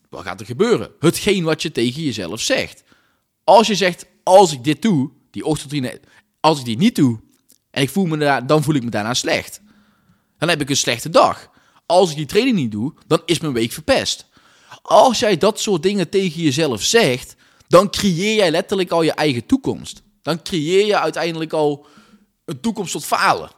wat 0.09 0.23
gaat 0.23 0.39
er 0.39 0.45
gebeuren? 0.45 0.91
Hetgeen 0.99 1.43
wat 1.43 1.61
je 1.61 1.71
tegen 1.71 2.01
jezelf 2.01 2.41
zegt. 2.41 2.83
Als 3.43 3.67
je 3.67 3.75
zegt, 3.75 4.05
als 4.23 4.51
ik 4.51 4.63
dit 4.63 4.81
doe, 4.81 5.11
die 5.31 5.45
ochtendroutine, 5.45 6.01
als 6.39 6.59
ik 6.59 6.65
die 6.65 6.77
niet 6.77 6.95
doe, 6.95 7.19
en 7.71 7.81
ik 7.81 7.89
voel 7.89 8.05
me 8.05 8.17
daar, 8.17 8.47
dan 8.47 8.63
voel 8.63 8.75
ik 8.75 8.83
me 8.83 8.89
daarna 8.89 9.13
slecht. 9.13 9.61
Dan 10.37 10.49
heb 10.49 10.61
ik 10.61 10.69
een 10.69 10.77
slechte 10.77 11.09
dag. 11.09 11.49
Als 11.85 12.09
ik 12.09 12.15
die 12.15 12.25
training 12.25 12.55
niet 12.55 12.71
doe, 12.71 12.93
dan 13.07 13.21
is 13.25 13.39
mijn 13.39 13.53
week 13.53 13.71
verpest. 13.71 14.25
Als 14.81 15.19
jij 15.19 15.37
dat 15.37 15.59
soort 15.59 15.83
dingen 15.83 16.09
tegen 16.09 16.41
jezelf 16.41 16.83
zegt, 16.83 17.35
dan 17.67 17.89
creëer 17.89 18.35
jij 18.35 18.51
letterlijk 18.51 18.91
al 18.91 19.01
je 19.01 19.11
eigen 19.11 19.45
toekomst. 19.45 20.01
Dan 20.21 20.41
creëer 20.41 20.85
je 20.85 20.99
uiteindelijk 20.99 21.53
al 21.53 21.85
een 22.45 22.59
toekomst 22.59 22.91
tot 22.91 23.05
falen. 23.05 23.49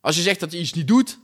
Als 0.00 0.16
je 0.16 0.22
zegt 0.22 0.40
dat 0.40 0.52
je 0.52 0.58
iets 0.58 0.72
niet 0.72 0.88
doet, 0.88 1.18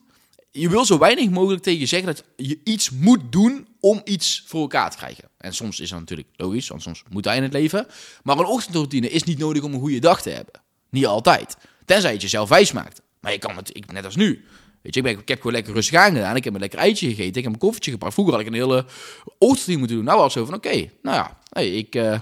je 0.50 0.68
wil 0.68 0.84
zo 0.84 0.98
weinig 0.98 1.30
mogelijk 1.30 1.62
tegen 1.62 1.80
je 1.80 1.86
zeggen 1.86 2.14
dat 2.14 2.24
je 2.36 2.60
iets 2.64 2.90
moet 2.90 3.32
doen 3.32 3.66
om 3.80 4.00
iets 4.04 4.42
voor 4.46 4.60
elkaar 4.60 4.90
te 4.90 4.96
krijgen. 4.96 5.28
En 5.38 5.54
soms 5.54 5.80
is 5.80 5.90
dat 5.90 5.98
natuurlijk 5.98 6.28
logisch, 6.36 6.68
want 6.68 6.82
soms 6.82 7.02
moet 7.10 7.24
hij 7.24 7.36
in 7.36 7.42
het 7.42 7.52
leven. 7.52 7.86
Maar 8.22 8.38
een 8.38 8.44
ochtendroutine 8.44 9.10
is 9.10 9.22
niet 9.22 9.38
nodig 9.38 9.62
om 9.62 9.74
een 9.74 9.80
goede 9.80 9.98
dag 9.98 10.22
te 10.22 10.30
hebben. 10.30 10.60
Niet 10.90 11.06
altijd. 11.06 11.56
Tenzij 11.84 12.12
het 12.12 12.22
jezelf 12.22 12.48
wijs 12.48 12.72
maakt. 12.72 13.00
Maar 13.20 13.32
je 13.32 13.38
kan 13.38 13.56
het, 13.56 13.92
net 13.92 14.04
als 14.04 14.16
nu. 14.16 14.44
Weet 14.94 15.04
je, 15.04 15.10
ik, 15.10 15.28
heb 15.28 15.38
gewoon 15.38 15.52
lekker 15.52 15.74
rustig 15.74 15.98
aangedaan. 15.98 16.36
Ik 16.36 16.44
heb 16.44 16.54
een 16.54 16.60
lekker 16.60 16.78
eitje 16.78 17.08
gegeten. 17.08 17.36
Ik 17.36 17.44
heb 17.44 17.52
een 17.52 17.58
koffietje 17.58 17.90
gepakt. 17.90 18.14
Vroeger 18.14 18.34
had 18.34 18.42
ik 18.42 18.48
een 18.48 18.54
hele 18.54 18.84
ochtendroutine 19.38 19.78
moeten 19.78 19.96
doen. 19.96 20.04
Nou 20.04 20.18
was 20.18 20.32
zo 20.32 20.44
van, 20.44 20.54
oké, 20.54 20.90
nou 21.02 21.16
ja, 21.16 21.60
ik, 21.60 21.94
uh, 21.94 22.18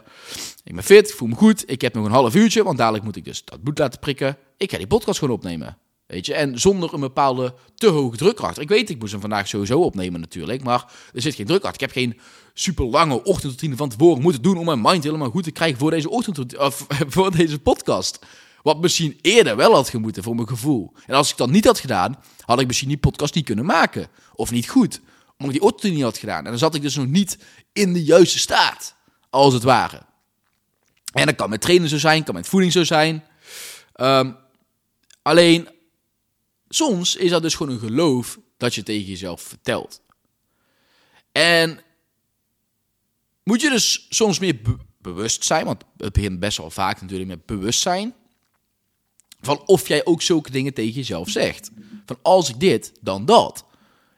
ik 0.64 0.74
ben 0.74 0.84
fit, 0.84 1.08
ik 1.08 1.14
voel 1.14 1.28
me 1.28 1.34
goed. 1.34 1.70
Ik 1.70 1.80
heb 1.80 1.94
nog 1.94 2.04
een 2.04 2.10
half 2.10 2.34
uurtje, 2.34 2.62
want 2.62 2.78
dadelijk 2.78 3.04
moet 3.04 3.16
ik 3.16 3.24
dus 3.24 3.44
dat 3.44 3.62
bloed 3.62 3.78
laten 3.78 4.00
prikken. 4.00 4.36
Ik 4.56 4.70
ga 4.70 4.76
die 4.76 4.86
podcast 4.86 5.18
gewoon 5.18 5.34
opnemen. 5.34 5.78
Weet 6.06 6.26
je, 6.26 6.34
en 6.34 6.60
zonder 6.60 6.94
een 6.94 7.00
bepaalde 7.00 7.54
te 7.74 7.86
hoge 7.86 8.16
druk 8.16 8.40
achter. 8.40 8.62
Ik 8.62 8.68
weet, 8.68 8.90
ik 8.90 8.98
moest 8.98 9.12
hem 9.12 9.20
vandaag 9.20 9.48
sowieso 9.48 9.80
opnemen 9.80 10.20
natuurlijk, 10.20 10.64
maar 10.64 10.92
er 11.14 11.22
zit 11.22 11.34
geen 11.34 11.46
druk 11.46 11.62
achter. 11.62 11.74
Ik 11.74 11.94
heb 11.94 12.04
geen 12.04 12.20
super 12.54 12.84
lange 12.84 13.24
ochtendroutine 13.24 13.76
van 13.76 13.88
tevoren 13.88 14.22
moeten 14.22 14.42
doen 14.42 14.56
om 14.56 14.64
mijn 14.64 14.80
mind 14.80 15.04
helemaal 15.04 15.30
goed 15.30 15.44
te 15.44 15.50
krijgen 15.50 15.78
voor 15.78 15.90
deze 15.90 16.10
ochtend 16.10 16.54
voor 17.14 17.36
deze 17.36 17.58
podcast. 17.58 18.18
Wat 18.66 18.80
misschien 18.80 19.18
eerder 19.20 19.56
wel 19.56 19.74
had 19.74 19.88
gemoeten 19.88 20.22
voor 20.22 20.34
mijn 20.34 20.48
gevoel. 20.48 20.92
En 21.06 21.14
als 21.14 21.30
ik 21.30 21.36
dat 21.36 21.50
niet 21.50 21.64
had 21.64 21.78
gedaan, 21.78 22.22
had 22.40 22.60
ik 22.60 22.66
misschien 22.66 22.88
die 22.88 22.98
podcast 22.98 23.34
niet 23.34 23.44
kunnen 23.44 23.64
maken. 23.64 24.08
Of 24.34 24.50
niet 24.50 24.68
goed. 24.68 25.00
Omdat 25.38 25.54
ik 25.54 25.60
die 25.60 25.70
ochtend 25.70 25.92
niet 25.92 26.02
had 26.02 26.18
gedaan. 26.18 26.44
En 26.44 26.50
dan 26.50 26.58
zat 26.58 26.74
ik 26.74 26.82
dus 26.82 26.96
nog 26.96 27.06
niet 27.06 27.38
in 27.72 27.92
de 27.92 28.04
juiste 28.04 28.38
staat. 28.38 28.94
Als 29.30 29.54
het 29.54 29.62
ware. 29.62 30.02
En 31.12 31.26
dat 31.26 31.34
kan 31.34 31.50
met 31.50 31.60
trainen 31.60 31.88
zo 31.88 31.98
zijn, 31.98 32.24
kan 32.24 32.34
met 32.34 32.48
voeding 32.48 32.72
zo 32.72 32.84
zijn. 32.84 33.24
Um, 34.00 34.36
alleen 35.22 35.68
soms 36.68 37.16
is 37.16 37.30
dat 37.30 37.42
dus 37.42 37.54
gewoon 37.54 37.72
een 37.72 37.80
geloof 37.80 38.38
dat 38.56 38.74
je 38.74 38.82
tegen 38.82 39.06
jezelf 39.06 39.42
vertelt. 39.42 40.02
En 41.32 41.80
moet 43.42 43.60
je 43.60 43.70
dus 43.70 44.06
soms 44.08 44.38
meer 44.38 44.60
bewust 44.98 45.44
zijn, 45.44 45.64
want 45.64 45.84
het 45.96 46.12
begint 46.12 46.40
best 46.40 46.58
wel 46.58 46.70
vaak 46.70 47.00
natuurlijk 47.00 47.28
met 47.28 47.46
bewustzijn, 47.46 48.14
van 49.40 49.62
of 49.66 49.88
jij 49.88 50.04
ook 50.04 50.22
zulke 50.22 50.50
dingen 50.50 50.74
tegen 50.74 50.92
jezelf 50.92 51.28
zegt. 51.28 51.70
Van 52.06 52.18
als 52.22 52.48
ik 52.48 52.60
dit, 52.60 52.92
dan 53.00 53.24
dat. 53.24 53.64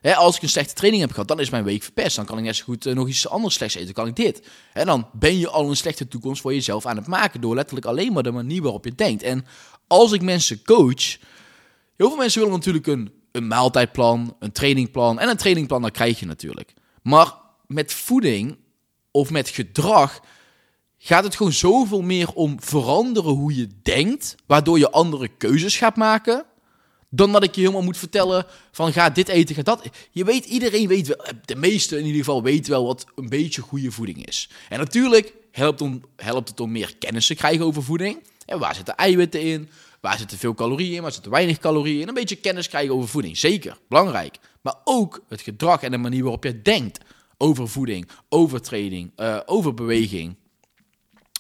als 0.03 0.37
ik 0.37 0.43
een 0.43 0.49
slechte 0.49 0.75
training 0.75 1.03
heb 1.03 1.13
gehad, 1.13 1.29
dan 1.29 1.41
is 1.41 1.51
mijn 1.51 1.65
week 1.65 1.83
verpest. 1.83 2.17
Dan 2.17 2.25
kan 2.25 2.39
ik 2.39 2.45
net 2.45 2.57
zo 2.57 2.65
goed 2.65 2.87
eh, 2.87 2.95
nog 2.95 3.09
iets 3.09 3.29
anders 3.29 3.55
slechts 3.55 3.75
eten. 3.75 3.95
Kan 3.95 4.07
ik 4.07 4.17
dit. 4.17 4.49
En 4.73 4.87
dan 4.87 5.09
ben 5.13 5.39
je 5.39 5.49
al 5.49 5.69
een 5.69 5.77
slechte 5.77 6.09
toekomst 6.09 6.41
voor 6.41 6.55
jezelf 6.55 6.87
aan 6.87 6.97
het 6.97 7.07
maken. 7.07 7.41
Door 7.41 7.55
letterlijk 7.55 7.87
alleen 7.87 8.13
maar 8.13 8.23
de 8.23 8.31
manier 8.31 8.63
waarop 8.63 8.85
je 8.85 8.95
denkt. 8.95 9.23
En 9.23 9.47
als 9.87 10.13
ik 10.13 10.23
mensen 10.23 10.63
coach. 10.65 11.19
Heel 11.97 12.09
veel 12.09 12.17
mensen 12.17 12.41
willen 12.41 12.57
natuurlijk 12.57 12.87
een, 12.87 13.13
een 13.33 13.47
maaltijdplan, 13.47 14.37
een 14.39 14.53
trainingplan. 14.53 15.19
En 15.19 15.29
een 15.29 15.37
trainingplan, 15.37 15.83
dat 15.83 15.91
krijg 15.91 16.21
je 16.21 16.27
natuurlijk. 16.27 16.75
Maar 17.03 17.35
met 17.67 17.93
voeding 17.93 18.59
of 19.11 19.31
met 19.31 19.49
gedrag 19.49 20.21
gaat 20.99 21.25
het 21.25 21.37
gewoon 21.37 21.53
zoveel 21.53 22.03
meer 22.03 22.33
om 22.33 22.63
veranderen 22.63 23.33
hoe 23.33 23.55
je 23.55 23.69
denkt, 23.83 24.35
waardoor 24.47 24.79
je 24.79 24.91
andere 24.91 25.29
keuzes 25.29 25.77
gaat 25.77 25.97
maken, 25.97 26.45
dan 27.11 27.33
dat 27.33 27.43
ik 27.43 27.55
je 27.55 27.61
helemaal 27.61 27.83
moet 27.83 27.99
vertellen 27.99 28.47
van 28.71 28.93
ga 28.93 29.11
dit 29.11 29.29
eten, 29.29 29.55
ga 29.55 29.63
dat. 29.63 29.83
Je 30.11 30.25
weet, 30.25 30.45
iedereen 30.45 30.89
weet 30.89 31.07
wel, 31.07 31.27
de 31.45 31.57
meeste 31.57 31.99
in 31.99 32.05
ieder 32.05 32.19
geval 32.19 32.43
weten 32.43 32.71
wel 32.71 32.87
wat 32.87 33.07
een 33.17 33.29
beetje 33.29 33.63
goede 33.63 33.91
voeding 33.91 34.27
is. 34.27 34.51
En 34.69 34.79
natuurlijk 34.79 35.35
helpt, 35.51 35.81
om, 35.81 36.03
helpt 36.17 36.49
het 36.49 36.61
om 36.61 36.73
meer 36.73 36.97
kennis 36.99 37.27
te 37.27 37.35
krijgen 37.35 37.65
over 37.65 37.83
voeding. 37.83 38.23
En 38.47 38.59
waar 38.59 38.75
zitten 38.75 38.97
eiwitten 38.97 39.43
in? 39.43 39.69
Waar 40.01 40.19
zitten 40.19 40.39
veel 40.39 40.55
calorieën 40.55 40.95
in? 40.95 41.03
Waar 41.03 41.13
zitten 41.13 41.31
weinig 41.31 41.59
calorieën 41.59 42.01
in? 42.01 42.09
Een 42.09 42.15
beetje 42.15 42.37
kennis 42.37 42.69
krijgen 42.69 42.95
over 42.95 43.09
voeding. 43.09 43.39
Zeker, 43.39 43.79
belangrijk. 43.89 44.39
Maar 44.61 44.75
ook 44.85 45.25
het 45.29 45.41
gedrag 45.41 45.83
en 45.83 45.91
de 45.91 45.99
manier 45.99 46.23
waarop 46.23 46.45
je 46.45 46.63
denkt 46.63 46.99
over 47.39 47.69
voeding, 47.69 48.09
over 48.29 48.61
training, 48.61 49.13
uh, 49.17 49.41
over 49.47 49.75
beweging 49.75 50.37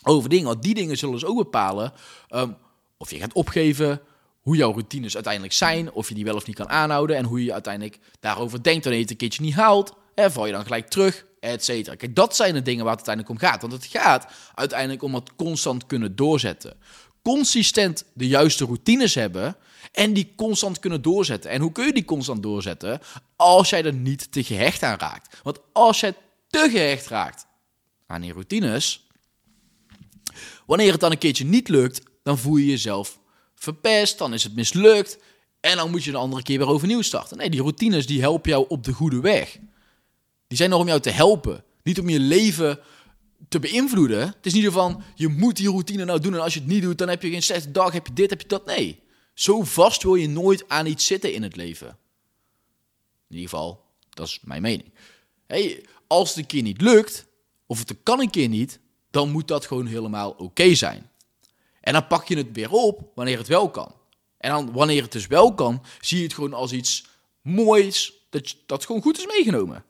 over 0.02 0.28
dingen. 0.28 0.46
Want 0.46 0.62
die 0.62 0.74
dingen 0.74 0.98
zullen 0.98 1.14
dus 1.14 1.24
ook 1.24 1.36
bepalen 1.36 1.92
um, 2.30 2.56
of 2.96 3.10
je 3.10 3.18
gaat 3.18 3.32
opgeven, 3.32 4.00
hoe 4.40 4.56
jouw 4.56 4.70
routines 4.70 5.14
uiteindelijk 5.14 5.52
zijn, 5.52 5.92
of 5.92 6.08
je 6.08 6.14
die 6.14 6.24
wel 6.24 6.36
of 6.36 6.46
niet 6.46 6.56
kan 6.56 6.68
aanhouden 6.68 7.16
en 7.16 7.24
hoe 7.24 7.44
je 7.44 7.52
uiteindelijk 7.52 7.98
daarover 8.20 8.62
denkt 8.62 8.84
wanneer 8.84 9.00
je 9.00 9.06
het 9.06 9.10
een 9.10 9.28
keertje 9.28 9.42
niet 9.42 9.54
haalt. 9.54 9.92
En 10.14 10.32
val 10.32 10.46
je 10.46 10.52
dan 10.52 10.62
gelijk 10.62 10.88
terug, 10.88 11.26
et 11.40 11.64
cetera. 11.64 11.96
Kijk, 11.96 12.14
dat 12.14 12.36
zijn 12.36 12.54
de 12.54 12.62
dingen 12.62 12.84
waar 12.84 12.96
het 12.96 13.08
uiteindelijk 13.08 13.42
om 13.42 13.48
gaat. 13.48 13.60
Want 13.60 13.72
het 13.72 13.86
gaat 13.86 14.26
uiteindelijk 14.54 15.02
om 15.02 15.14
het 15.14 15.34
constant 15.36 15.86
kunnen 15.86 16.16
doorzetten. 16.16 16.76
Consistent 17.22 18.04
de 18.12 18.26
juiste 18.26 18.64
routines 18.64 19.14
hebben 19.14 19.56
en 19.92 20.12
die 20.12 20.32
constant 20.36 20.78
kunnen 20.78 21.02
doorzetten. 21.02 21.50
En 21.50 21.60
hoe 21.60 21.72
kun 21.72 21.86
je 21.86 21.92
die 21.92 22.04
constant 22.04 22.42
doorzetten? 22.42 23.00
Als 23.36 23.70
jij 23.70 23.84
er 23.84 23.92
niet 23.92 24.32
te 24.32 24.44
gehecht 24.44 24.82
aan 24.82 24.98
raakt. 24.98 25.40
Want 25.42 25.60
als 25.72 26.00
jij 26.00 26.14
te 26.48 26.68
gehecht 26.70 27.06
raakt 27.06 27.46
aan 28.06 28.20
die 28.20 28.32
routines, 28.32 29.07
Wanneer 30.68 30.92
het 30.92 31.00
dan 31.00 31.10
een 31.10 31.18
keertje 31.18 31.44
niet 31.44 31.68
lukt, 31.68 32.02
dan 32.22 32.38
voel 32.38 32.56
je 32.56 32.66
jezelf 32.66 33.20
verpest, 33.54 34.18
dan 34.18 34.34
is 34.34 34.42
het 34.42 34.54
mislukt 34.54 35.18
en 35.60 35.76
dan 35.76 35.90
moet 35.90 36.04
je 36.04 36.10
een 36.10 36.16
andere 36.16 36.42
keer 36.42 36.58
weer 36.58 36.68
overnieuw 36.68 37.02
starten. 37.02 37.37
Nee, 37.37 37.50
die 37.50 37.60
routines 37.60 38.06
die 38.06 38.20
helpen 38.20 38.50
jou 38.50 38.64
op 38.68 38.84
de 38.84 38.92
goede 38.92 39.20
weg. 39.20 39.58
Die 40.46 40.56
zijn 40.56 40.70
er 40.70 40.76
om 40.76 40.87
jou 40.87 41.00
te 41.00 41.10
helpen, 41.10 41.64
niet 41.82 42.00
om 42.00 42.08
je 42.08 42.20
leven 42.20 42.80
te 43.48 43.58
beïnvloeden. 43.58 44.20
Het 44.20 44.46
is 44.46 44.52
niet 44.52 44.66
van, 44.66 45.02
je 45.14 45.28
moet 45.28 45.56
die 45.56 45.68
routine 45.68 46.04
nou 46.04 46.20
doen 46.20 46.34
en 46.34 46.40
als 46.40 46.54
je 46.54 46.60
het 46.60 46.68
niet 46.68 46.82
doet, 46.82 46.98
dan 46.98 47.08
heb 47.08 47.22
je 47.22 47.30
geen 47.30 47.42
slechte 47.42 47.70
dag, 47.70 47.92
heb 47.92 48.06
je 48.06 48.12
dit, 48.12 48.30
heb 48.30 48.40
je 48.40 48.48
dat. 48.48 48.66
Nee, 48.66 49.00
zo 49.34 49.62
vast 49.62 50.02
wil 50.02 50.14
je 50.14 50.28
nooit 50.28 50.68
aan 50.68 50.87
iets 50.87 51.06
zitten 51.06 51.32
in 51.32 51.42
het 51.42 51.56
leven. 51.56 51.88
In 53.28 53.37
ieder 53.37 53.48
geval, 53.48 53.84
dat 54.10 54.26
is 54.26 54.40
mijn 54.42 54.62
mening. 54.62 54.92
Hey, 55.46 55.84
als 56.06 56.28
het 56.28 56.38
een 56.38 56.46
keer 56.46 56.62
niet 56.62 56.80
lukt, 56.80 57.26
of 57.66 57.78
het 57.78 57.96
kan 58.02 58.20
een 58.20 58.30
keer 58.30 58.48
niet, 58.48 58.80
dan 59.10 59.30
moet 59.30 59.48
dat 59.48 59.66
gewoon 59.66 59.86
helemaal 59.86 60.30
oké 60.30 60.74
zijn. 60.74 61.10
En 61.80 61.92
dan 61.92 62.06
pak 62.06 62.28
je 62.28 62.36
het 62.36 62.48
weer 62.52 62.70
op 62.70 63.12
wanneer 63.14 63.38
het 63.38 63.46
wel 63.46 63.70
kan. 63.70 63.94
En 64.38 64.50
dan 64.50 64.72
wanneer 64.72 65.02
het 65.02 65.12
dus 65.12 65.26
wel 65.26 65.54
kan, 65.54 65.82
zie 66.00 66.18
je 66.18 66.24
het 66.24 66.34
gewoon 66.34 66.52
als 66.52 66.72
iets 66.72 67.06
moois, 67.42 68.12
dat, 68.30 68.56
dat 68.66 68.84
gewoon 68.84 69.02
goed 69.02 69.18
is 69.18 69.26
meegenomen. 69.26 69.84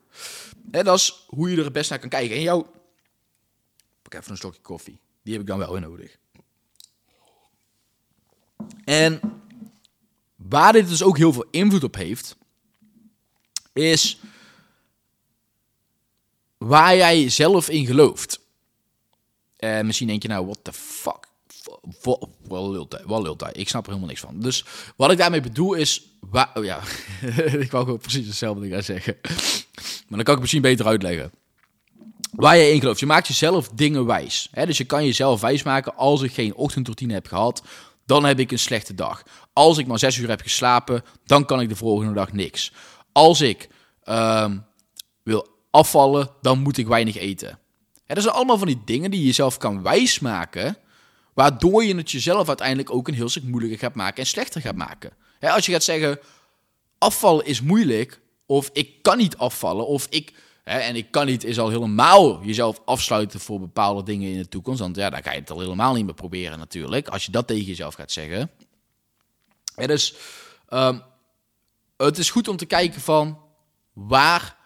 En 0.70 0.84
dat 0.84 0.98
is 0.98 1.24
hoe 1.26 1.50
je 1.50 1.56
er 1.56 1.64
het 1.64 1.72
best 1.72 1.90
naar 1.90 1.98
kan 1.98 2.08
kijken. 2.08 2.36
En 2.36 2.42
jou, 2.42 2.66
pak 4.02 4.14
even 4.14 4.30
een 4.30 4.36
stokje 4.36 4.60
koffie. 4.60 5.00
Die 5.22 5.32
heb 5.32 5.42
ik 5.42 5.48
dan 5.48 5.58
wel 5.58 5.72
weer 5.72 5.80
nodig. 5.80 6.18
En 8.84 9.20
waar 10.36 10.72
dit 10.72 10.88
dus 10.88 11.02
ook 11.02 11.16
heel 11.16 11.32
veel 11.32 11.46
invloed 11.50 11.84
op 11.84 11.94
heeft, 11.94 12.36
is 13.72 14.20
waar 16.58 16.96
jij 16.96 17.28
zelf 17.28 17.68
in 17.68 17.86
gelooft. 17.86 18.40
Uh, 19.58 19.80
misschien 19.80 20.06
denk 20.06 20.22
je 20.22 20.28
nou, 20.28 20.44
what 20.44 20.58
the 20.62 20.72
fuck? 20.72 21.26
Wat 23.06 23.22
lult 23.22 23.40
hij? 23.40 23.52
Ik 23.52 23.68
snap 23.68 23.82
er 23.82 23.88
helemaal 23.88 24.08
niks 24.08 24.20
van. 24.20 24.40
Dus 24.40 24.64
wat 24.96 25.10
ik 25.10 25.18
daarmee 25.18 25.40
bedoel 25.40 25.74
is... 25.74 26.02
Oh 26.54 26.64
ja, 26.64 26.80
ik 27.64 27.70
wou 27.70 27.84
gewoon 27.84 27.98
precies 27.98 28.26
hetzelfde 28.26 28.68
gaan 28.68 28.82
zeggen. 28.82 29.16
Maar 30.08 30.16
dan 30.16 30.22
kan 30.22 30.34
ik 30.34 30.40
misschien 30.40 30.62
beter 30.62 30.86
uitleggen. 30.86 31.30
Waar 32.30 32.56
je 32.56 32.72
in 32.72 32.80
gelooft. 32.80 33.00
Je 33.00 33.06
maakt 33.06 33.26
jezelf 33.26 33.68
dingen 33.68 34.06
wijs. 34.06 34.48
Hè? 34.52 34.66
Dus 34.66 34.78
je 34.78 34.84
kan 34.84 35.04
jezelf 35.04 35.40
wijs 35.40 35.62
maken 35.62 35.96
als 35.96 36.22
ik 36.22 36.32
geen 36.32 36.54
ochtendroutine 36.54 37.12
heb 37.12 37.26
gehad. 37.26 37.62
Dan 38.06 38.24
heb 38.24 38.38
ik 38.38 38.50
een 38.50 38.58
slechte 38.58 38.94
dag. 38.94 39.22
Als 39.52 39.78
ik 39.78 39.86
maar 39.86 39.98
zes 39.98 40.16
uur 40.16 40.28
heb 40.28 40.40
geslapen, 40.40 41.04
dan 41.24 41.44
kan 41.44 41.60
ik 41.60 41.68
de 41.68 41.76
volgende 41.76 42.14
dag 42.14 42.32
niks. 42.32 42.72
Als 43.12 43.40
ik 43.40 43.68
um, 44.04 44.64
wil 45.22 45.48
afvallen, 45.70 46.30
dan 46.40 46.58
moet 46.58 46.76
ik 46.76 46.86
weinig 46.86 47.16
eten. 47.16 47.58
Ja, 48.08 48.14
dat 48.14 48.22
zijn 48.22 48.34
allemaal 48.34 48.58
van 48.58 48.66
die 48.66 48.82
dingen 48.84 49.10
die 49.10 49.20
je 49.20 49.26
jezelf 49.26 49.56
kan 49.56 49.82
wijsmaken, 49.82 50.76
waardoor 51.34 51.84
je 51.84 51.96
het 51.96 52.10
jezelf 52.10 52.48
uiteindelijk 52.48 52.90
ook 52.90 53.08
een 53.08 53.14
heel 53.14 53.28
stuk 53.28 53.42
moeilijker 53.42 53.78
gaat 53.78 53.94
maken 53.94 54.18
en 54.18 54.26
slechter 54.26 54.60
gaat 54.60 54.76
maken. 54.76 55.12
als 55.40 55.66
je 55.66 55.72
gaat 55.72 55.82
zeggen, 55.82 56.18
afvallen 56.98 57.46
is 57.46 57.60
moeilijk, 57.60 58.20
of 58.46 58.70
ik 58.72 59.02
kan 59.02 59.16
niet 59.16 59.36
afvallen, 59.36 59.86
of 59.86 60.06
ik, 60.10 60.32
en 60.64 60.96
ik 60.96 61.10
kan 61.10 61.26
niet, 61.26 61.44
is 61.44 61.58
al 61.58 61.68
helemaal 61.68 62.44
jezelf 62.44 62.80
afsluiten 62.84 63.40
voor 63.40 63.60
bepaalde 63.60 64.02
dingen 64.02 64.30
in 64.30 64.38
de 64.38 64.48
toekomst, 64.48 64.80
want 64.80 64.96
ja, 64.96 65.10
dan 65.10 65.22
ga 65.22 65.32
je 65.32 65.40
het 65.40 65.50
al 65.50 65.60
helemaal 65.60 65.94
niet 65.94 66.04
meer 66.04 66.14
proberen 66.14 66.58
natuurlijk, 66.58 67.08
als 67.08 67.24
je 67.24 67.32
dat 67.32 67.46
tegen 67.46 67.64
jezelf 67.64 67.94
gaat 67.94 68.12
zeggen. 68.12 68.50
Dus 69.74 70.14
um, 70.68 71.02
het 71.96 72.18
is 72.18 72.30
goed 72.30 72.48
om 72.48 72.56
te 72.56 72.66
kijken 72.66 73.00
van, 73.00 73.38
waar 73.92 74.57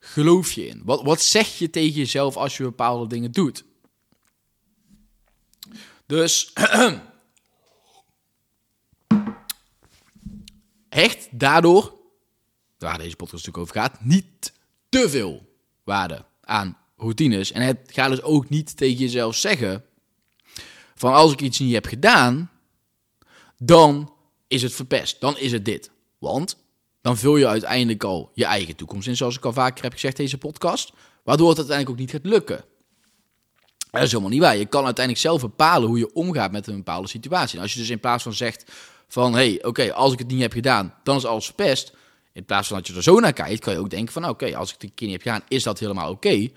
geloof 0.00 0.52
je 0.52 0.66
in? 0.66 0.82
Wat, 0.84 1.02
wat 1.02 1.22
zeg 1.22 1.58
je 1.58 1.70
tegen 1.70 1.98
jezelf 1.98 2.36
als 2.36 2.56
je 2.56 2.62
bepaalde 2.62 3.06
dingen 3.06 3.32
doet? 3.32 3.64
Dus 6.06 6.52
hecht 10.88 11.28
daardoor, 11.30 11.94
waar 12.78 12.98
deze 12.98 13.16
podcast 13.16 13.46
natuurlijk 13.46 13.58
over 13.58 13.74
gaat, 13.74 14.04
niet 14.04 14.52
te 14.88 15.08
veel 15.08 15.48
waarde 15.84 16.24
aan 16.40 16.78
routines. 16.96 17.52
En 17.52 17.62
het 17.62 17.78
gaat 17.86 18.10
dus 18.10 18.22
ook 18.22 18.48
niet 18.48 18.76
tegen 18.76 18.98
jezelf 18.98 19.36
zeggen 19.36 19.84
van 20.94 21.12
als 21.12 21.32
ik 21.32 21.40
iets 21.40 21.58
niet 21.58 21.72
heb 21.72 21.86
gedaan, 21.86 22.50
dan 23.58 24.14
is 24.48 24.62
het 24.62 24.72
verpest. 24.72 25.20
Dan 25.20 25.38
is 25.38 25.52
het 25.52 25.64
dit. 25.64 25.90
Want 26.18 26.56
dan 27.00 27.16
vul 27.16 27.36
je 27.36 27.46
uiteindelijk 27.46 28.04
al 28.04 28.30
je 28.34 28.44
eigen 28.44 28.76
toekomst 28.76 29.08
in, 29.08 29.16
zoals 29.16 29.36
ik 29.36 29.44
al 29.44 29.52
vaker 29.52 29.82
heb 29.82 29.92
gezegd 29.92 30.16
deze 30.16 30.38
podcast, 30.38 30.92
waardoor 31.24 31.48
het 31.48 31.58
uiteindelijk 31.58 31.96
ook 31.96 32.06
niet 32.06 32.14
gaat 32.14 32.32
lukken. 32.32 32.64
Dat 33.90 34.02
is 34.02 34.10
helemaal 34.10 34.30
niet 34.30 34.40
waar. 34.40 34.56
Je 34.56 34.66
kan 34.66 34.84
uiteindelijk 34.84 35.26
zelf 35.26 35.40
bepalen 35.40 35.88
hoe 35.88 35.98
je 35.98 36.12
omgaat 36.12 36.52
met 36.52 36.66
een 36.66 36.76
bepaalde 36.76 37.08
situatie. 37.08 37.56
En 37.56 37.62
als 37.62 37.72
je 37.72 37.78
dus 37.78 37.90
in 37.90 38.00
plaats 38.00 38.22
van 38.22 38.32
zegt 38.32 38.72
van, 39.08 39.34
hey, 39.34 39.64
oké, 39.64 39.92
als 39.92 40.12
ik 40.12 40.18
het 40.18 40.28
niet 40.28 40.40
heb 40.40 40.52
gedaan, 40.52 40.94
dan 41.02 41.16
is 41.16 41.24
alles 41.24 41.44
verpest. 41.44 41.92
In 42.32 42.44
plaats 42.44 42.68
van 42.68 42.76
dat 42.76 42.86
je 42.86 42.94
er 42.94 43.02
zo 43.02 43.20
naar 43.20 43.32
kijkt, 43.32 43.60
kan 43.60 43.72
je 43.72 43.78
ook 43.78 43.90
denken 43.90 44.12
van, 44.12 44.28
oké, 44.28 44.56
als 44.56 44.68
ik 44.68 44.74
het 44.74 44.82
een 44.82 44.94
keer 44.94 45.06
niet 45.06 45.16
heb 45.16 45.26
gedaan, 45.26 45.48
is 45.48 45.62
dat 45.62 45.78
helemaal 45.78 46.10
oké. 46.10 46.48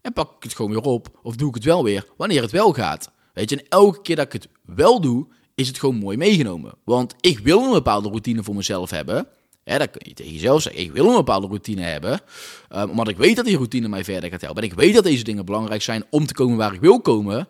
En 0.00 0.12
pak 0.12 0.36
ik 0.36 0.42
het 0.42 0.54
gewoon 0.54 0.70
weer 0.70 0.80
op, 0.80 1.18
of 1.22 1.36
doe 1.36 1.48
ik 1.48 1.54
het 1.54 1.64
wel 1.64 1.84
weer, 1.84 2.06
wanneer 2.16 2.42
het 2.42 2.50
wel 2.50 2.72
gaat. 2.72 3.10
Weet 3.34 3.50
je, 3.50 3.56
en 3.56 3.68
elke 3.68 4.02
keer 4.02 4.16
dat 4.16 4.26
ik 4.26 4.32
het 4.32 4.48
wel 4.62 5.00
doe, 5.00 5.26
is 5.54 5.68
het 5.68 5.78
gewoon 5.78 5.96
mooi 5.96 6.16
meegenomen. 6.16 6.74
Want 6.84 7.14
ik 7.20 7.38
wil 7.38 7.64
een 7.64 7.70
bepaalde 7.70 8.08
routine 8.08 8.42
voor 8.42 8.54
mezelf 8.54 8.90
hebben. 8.90 9.28
Ja, 9.64 9.78
dan 9.78 9.90
kun 9.90 10.00
je 10.04 10.14
tegen 10.14 10.32
jezelf 10.32 10.62
zeggen, 10.62 10.82
ik 10.82 10.92
wil 10.92 11.08
een 11.08 11.14
bepaalde 11.14 11.46
routine 11.46 11.82
hebben, 11.82 12.20
um, 12.70 12.90
omdat 12.90 13.08
ik 13.08 13.16
weet 13.16 13.36
dat 13.36 13.44
die 13.44 13.56
routine 13.56 13.88
mij 13.88 14.04
verder 14.04 14.30
gaat 14.30 14.40
helpen. 14.40 14.62
En 14.62 14.68
ik 14.68 14.74
weet 14.74 14.94
dat 14.94 15.04
deze 15.04 15.24
dingen 15.24 15.44
belangrijk 15.44 15.82
zijn 15.82 16.04
om 16.10 16.26
te 16.26 16.34
komen 16.34 16.56
waar 16.56 16.74
ik 16.74 16.80
wil 16.80 17.00
komen. 17.00 17.48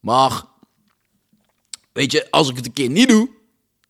Maar, 0.00 0.42
weet 1.92 2.12
je, 2.12 2.30
als 2.30 2.48
ik 2.48 2.56
het 2.56 2.66
een 2.66 2.72
keer 2.72 2.90
niet 2.90 3.08
doe, 3.08 3.30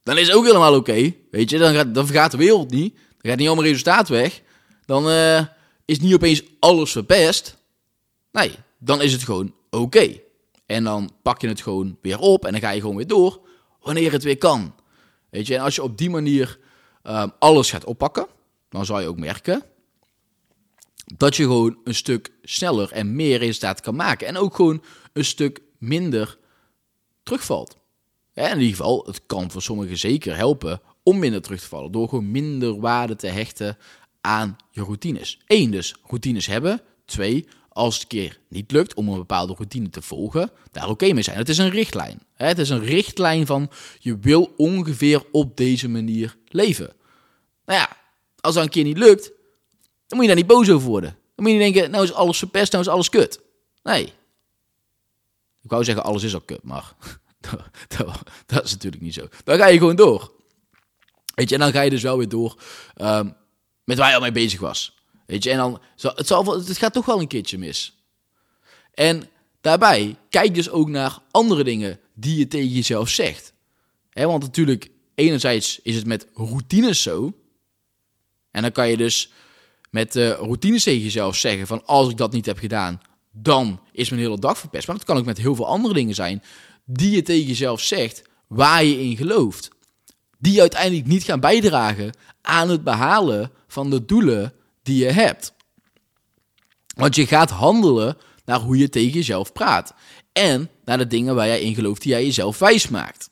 dan 0.02 0.18
is 0.18 0.26
het 0.26 0.36
ook 0.36 0.44
helemaal 0.44 0.74
oké. 0.74 1.14
weet 1.30 1.50
je, 1.50 1.58
dan, 1.58 1.74
gaat, 1.74 1.94
dan 1.94 2.06
vergaat 2.06 2.30
de 2.30 2.36
wereld 2.36 2.70
niet. 2.70 2.94
Dan 2.94 3.30
gaat 3.30 3.38
niet 3.38 3.46
allemaal 3.46 3.64
resultaat 3.64 4.08
weg. 4.08 4.42
Dan 4.84 5.08
uh, 5.08 5.40
is 5.84 6.00
niet 6.00 6.14
opeens 6.14 6.42
alles 6.58 6.92
verpest. 6.92 7.56
Nee, 8.32 8.50
dan 8.78 9.02
is 9.02 9.12
het 9.12 9.22
gewoon 9.22 9.54
oké. 9.70 10.20
En 10.66 10.84
dan 10.84 11.10
pak 11.22 11.40
je 11.40 11.48
het 11.48 11.60
gewoon 11.60 11.98
weer 12.02 12.18
op 12.18 12.44
en 12.44 12.52
dan 12.52 12.60
ga 12.60 12.70
je 12.70 12.80
gewoon 12.80 12.96
weer 12.96 13.06
door 13.06 13.40
wanneer 13.80 14.12
het 14.12 14.22
weer 14.22 14.38
kan. 14.38 14.74
Weet 15.30 15.46
je, 15.46 15.56
en 15.56 15.62
als 15.62 15.74
je 15.74 15.82
op 15.82 15.98
die 15.98 16.10
manier 16.10 16.58
Ehm, 17.02 17.28
alles 17.38 17.71
gaat 17.71 17.85
oppakken. 17.85 18.26
dan 18.69 18.85
zal 18.85 19.00
je 19.00 19.09
ook 19.09 19.19
merken 19.19 19.62
dat 21.16 21.37
je 21.37 21.42
gewoon 21.42 21.78
een 21.85 21.95
stuk 21.95 22.33
sneller 22.42 22.92
en 22.92 23.16
meer 23.16 23.38
resultaat 23.38 23.80
kan 23.80 23.95
maken. 23.95 24.26
En 24.26 24.37
ook 24.37 24.54
gewoon 24.54 24.83
een 25.12 25.25
stuk 25.25 25.61
minder 25.78 26.38
terugvalt. 27.23 27.78
in 28.35 28.59
ieder 28.59 28.76
geval, 28.76 29.04
het 29.07 29.26
kan 29.26 29.50
voor 29.50 29.62
sommigen 29.62 29.99
zeker 29.99 30.37
helpen 30.37 30.80
om 31.02 31.19
minder 31.19 31.42
terug 31.42 31.61
te 31.61 31.69
vallen. 31.69 31.92
Door 31.92 32.09
gewoon 32.09 32.30
minder 32.30 32.80
waarde 32.80 33.16
te 33.16 33.26
hechten 33.26 33.78
aan 34.21 34.57
je 34.71 34.83
routines. 34.83 35.40
Eén, 35.47 35.71
dus 35.71 35.97
routines 36.02 36.47
hebben. 36.47 36.80
Twee, 37.04 37.47
als 37.72 37.94
het 37.94 38.02
een 38.02 38.08
keer 38.08 38.38
niet 38.48 38.70
lukt 38.70 38.94
om 38.94 39.08
een 39.08 39.18
bepaalde 39.18 39.52
routine 39.52 39.90
te 39.90 40.02
volgen, 40.02 40.50
daar 40.70 40.88
oké 40.88 41.12
mee 41.12 41.22
zijn. 41.22 41.36
Het 41.36 41.48
is 41.48 41.58
een 41.58 41.70
richtlijn. 41.70 42.22
Het 42.34 42.58
is 42.58 42.70
een 42.70 42.84
richtlijn 42.84 43.46
van 43.46 43.70
je 43.98 44.18
wil 44.18 44.54
ongeveer 44.56 45.22
op 45.32 45.56
deze 45.56 45.88
manier 45.88 46.36
leven. 46.48 46.92
Nou 47.64 47.78
ja, 47.78 47.96
als 48.40 48.54
dat 48.54 48.64
een 48.64 48.70
keer 48.70 48.84
niet 48.84 48.98
lukt, 48.98 49.24
dan 50.06 50.18
moet 50.18 50.20
je 50.20 50.26
daar 50.26 50.36
niet 50.36 50.46
boos 50.46 50.70
over 50.70 50.88
worden. 50.88 51.16
Dan 51.34 51.44
moet 51.44 51.52
je 51.52 51.58
niet 51.58 51.74
denken, 51.74 51.90
nou 51.90 52.04
is 52.04 52.12
alles 52.12 52.38
verpest, 52.38 52.72
nou 52.72 52.84
is 52.84 52.90
alles 52.90 53.08
kut. 53.08 53.40
Nee. 53.82 54.12
Ik 55.62 55.70
wou 55.70 55.84
zeggen, 55.84 56.04
alles 56.04 56.22
is 56.22 56.34
al 56.34 56.40
kut, 56.40 56.62
maar 56.62 56.94
dat, 58.46 58.64
is 58.64 58.70
natuurlijk 58.72 59.02
niet 59.02 59.14
zo. 59.14 59.28
Dan 59.44 59.58
ga 59.58 59.66
je 59.66 59.78
gewoon 59.78 59.96
door. 59.96 60.32
Weet 61.34 61.48
je, 61.48 61.54
en 61.54 61.60
dan 61.60 61.72
ga 61.72 61.80
je 61.80 61.90
dus 61.90 62.02
wel 62.02 62.18
weer 62.18 62.28
door 62.28 62.62
um, 62.96 63.36
met 63.84 63.98
waar 63.98 64.08
je 64.08 64.14
al 64.14 64.20
mee 64.20 64.32
bezig 64.32 64.60
was. 64.60 65.00
Weet 65.30 65.44
je, 65.44 65.50
en 65.50 65.56
dan, 65.56 65.80
het, 65.96 66.28
het 66.68 66.78
gaat 66.78 66.92
toch 66.92 67.06
wel 67.06 67.20
een 67.20 67.26
keertje 67.26 67.58
mis. 67.58 67.94
En 68.94 69.28
daarbij, 69.60 70.16
kijk 70.30 70.54
dus 70.54 70.70
ook 70.70 70.88
naar 70.88 71.18
andere 71.30 71.64
dingen 71.64 72.00
die 72.14 72.38
je 72.38 72.49
tegen 72.49 72.68
jezelf 72.68 73.08
zegt. 73.08 73.52
Want 74.12 74.42
natuurlijk, 74.42 74.90
enerzijds 75.14 75.80
is 75.82 75.96
het 75.96 76.06
met 76.06 76.26
routines 76.34 77.02
zo. 77.02 77.32
En 78.50 78.62
dan 78.62 78.72
kan 78.72 78.88
je 78.88 78.96
dus 78.96 79.32
met 79.90 80.16
uh, 80.16 80.30
routines 80.30 80.82
tegen 80.82 81.02
jezelf 81.02 81.37
zeggen 81.37 81.66
van 81.66 81.87
als 81.87 82.08
ik 82.08 82.16
dat 82.16 82.32
niet 82.32 82.46
heb 82.46 82.58
gedaan, 82.58 83.00
dan 83.32 83.80
is 83.92 84.10
mijn 84.10 84.22
hele 84.22 84.38
dag 84.38 84.58
verpest. 84.58 84.87
Maar 84.87 84.96
dat 84.96 85.04
kan 85.04 85.16
ook 85.16 85.25
met 85.25 85.38
heel 85.38 85.54
veel 85.54 85.66
andere 85.66 85.94
dingen 85.94 86.14
zijn 86.14 86.42
die 86.84 87.10
je 87.10 87.22
tegen 87.22 87.46
jezelf 87.46 87.80
zegt, 87.80 88.22
waar 88.46 88.84
je 88.84 89.00
in 89.00 89.16
gelooft. 89.16 89.70
Die 90.38 90.60
uiteindelijk 90.60 91.06
niet 91.06 91.22
gaan 91.22 91.40
bijdragen 91.40 92.12
aan 92.42 92.68
het 92.68 92.84
behalen 92.84 93.50
van 93.66 93.90
de 93.90 94.04
doelen 94.04 94.54
die 94.90 95.04
je 95.04 95.12
hebt. 95.12 95.52
Want 96.97 97.14
je 97.14 97.26
gaat 97.26 97.50
handelen 97.50 98.16
naar 98.44 98.61
hoe 98.61 98.78
je 98.78 98.88
tegen 98.88 99.12
jezelf 99.12 99.52
praat. 99.52 99.94
En 100.32 100.70
naar 100.85 100.99
de 100.99 101.06
dingen 101.06 101.35
waar 101.35 101.47
jij 101.47 101.61
in 101.61 101.75
gelooft 101.75 102.02
die 102.02 102.11
jij 102.11 102.25
jezelf 102.25 102.59
wijs 102.59 102.88
maakt. 102.88 103.28